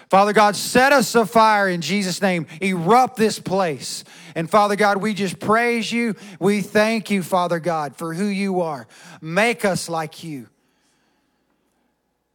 Father 0.09 0.33
God, 0.33 0.55
set 0.55 0.91
us 0.91 1.13
afire 1.13 1.69
in 1.69 1.81
Jesus' 1.81 2.23
name. 2.23 2.47
Erupt 2.59 3.17
this 3.17 3.37
place. 3.37 4.03
And 4.33 4.49
Father 4.49 4.75
God, 4.75 4.97
we 4.97 5.13
just 5.13 5.39
praise 5.39 5.91
you. 5.91 6.15
We 6.39 6.61
thank 6.61 7.11
you, 7.11 7.21
Father 7.21 7.59
God, 7.59 7.95
for 7.95 8.15
who 8.15 8.25
you 8.25 8.61
are. 8.61 8.87
Make 9.21 9.63
us 9.63 9.89
like 9.89 10.23
you. 10.23 10.49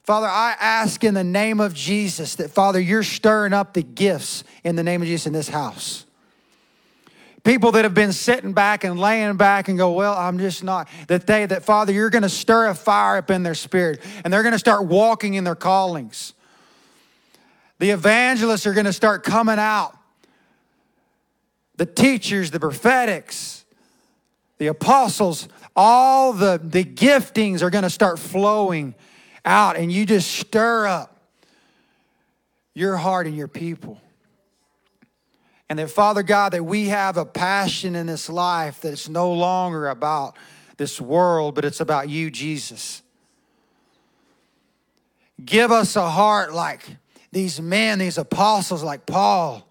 Father, 0.08 0.26
I 0.26 0.56
ask 0.58 1.04
in 1.04 1.12
the 1.12 1.22
name 1.22 1.60
of 1.60 1.74
Jesus 1.74 2.36
that, 2.36 2.50
Father, 2.50 2.80
you're 2.80 3.02
stirring 3.02 3.52
up 3.52 3.74
the 3.74 3.82
gifts 3.82 4.42
in 4.64 4.74
the 4.74 4.82
name 4.82 5.02
of 5.02 5.06
Jesus 5.06 5.26
in 5.26 5.34
this 5.34 5.50
house. 5.50 6.06
People 7.44 7.72
that 7.72 7.84
have 7.84 7.92
been 7.92 8.14
sitting 8.14 8.54
back 8.54 8.84
and 8.84 8.98
laying 8.98 9.36
back 9.36 9.68
and 9.68 9.76
go, 9.76 9.92
Well, 9.92 10.14
I'm 10.14 10.38
just 10.38 10.64
not. 10.64 10.88
That 11.08 11.26
they, 11.26 11.44
that 11.44 11.62
Father, 11.62 11.92
you're 11.92 12.08
going 12.08 12.22
to 12.22 12.30
stir 12.30 12.68
a 12.68 12.74
fire 12.74 13.18
up 13.18 13.30
in 13.30 13.42
their 13.42 13.54
spirit 13.54 14.00
and 14.24 14.32
they're 14.32 14.42
going 14.42 14.54
to 14.54 14.58
start 14.58 14.86
walking 14.86 15.34
in 15.34 15.44
their 15.44 15.54
callings. 15.54 16.32
The 17.78 17.90
evangelists 17.90 18.66
are 18.66 18.72
going 18.72 18.86
to 18.86 18.94
start 18.94 19.24
coming 19.24 19.58
out. 19.58 19.94
The 21.76 21.84
teachers, 21.84 22.50
the 22.50 22.60
prophetics, 22.60 23.66
the 24.56 24.68
apostles, 24.68 25.48
all 25.76 26.32
the, 26.32 26.58
the 26.64 26.82
giftings 26.82 27.60
are 27.60 27.68
going 27.68 27.84
to 27.84 27.90
start 27.90 28.18
flowing 28.18 28.94
out, 29.44 29.76
and 29.76 29.90
you 29.92 30.06
just 30.06 30.30
stir 30.30 30.86
up 30.86 31.16
your 32.74 32.96
heart 32.96 33.26
and 33.26 33.36
your 33.36 33.48
people. 33.48 34.00
And 35.68 35.78
that, 35.78 35.90
Father 35.90 36.22
God, 36.22 36.52
that 36.52 36.64
we 36.64 36.88
have 36.88 37.16
a 37.16 37.26
passion 37.26 37.94
in 37.94 38.06
this 38.06 38.28
life 38.28 38.80
that 38.80 38.92
it's 38.92 39.08
no 39.08 39.32
longer 39.32 39.88
about 39.88 40.36
this 40.76 41.00
world, 41.00 41.54
but 41.54 41.64
it's 41.64 41.80
about 41.80 42.08
you, 42.08 42.30
Jesus. 42.30 43.02
Give 45.44 45.70
us 45.70 45.96
a 45.96 46.08
heart 46.08 46.54
like 46.54 46.96
these 47.32 47.60
men, 47.60 47.98
these 47.98 48.16
apostles 48.16 48.82
like 48.82 49.06
Paul, 49.06 49.66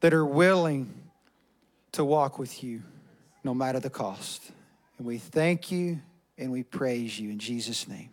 that 0.00 0.12
are 0.12 0.24
willing 0.24 0.92
to 1.92 2.04
walk 2.04 2.38
with 2.38 2.64
you 2.64 2.82
no 3.44 3.54
matter 3.54 3.78
the 3.78 3.90
cost. 3.90 4.50
And 4.98 5.06
we 5.06 5.18
thank 5.18 5.70
you 5.70 6.00
and 6.40 6.50
we 6.50 6.62
praise 6.62 7.18
you 7.18 7.30
in 7.30 7.38
Jesus' 7.38 7.86
name. 7.86 8.09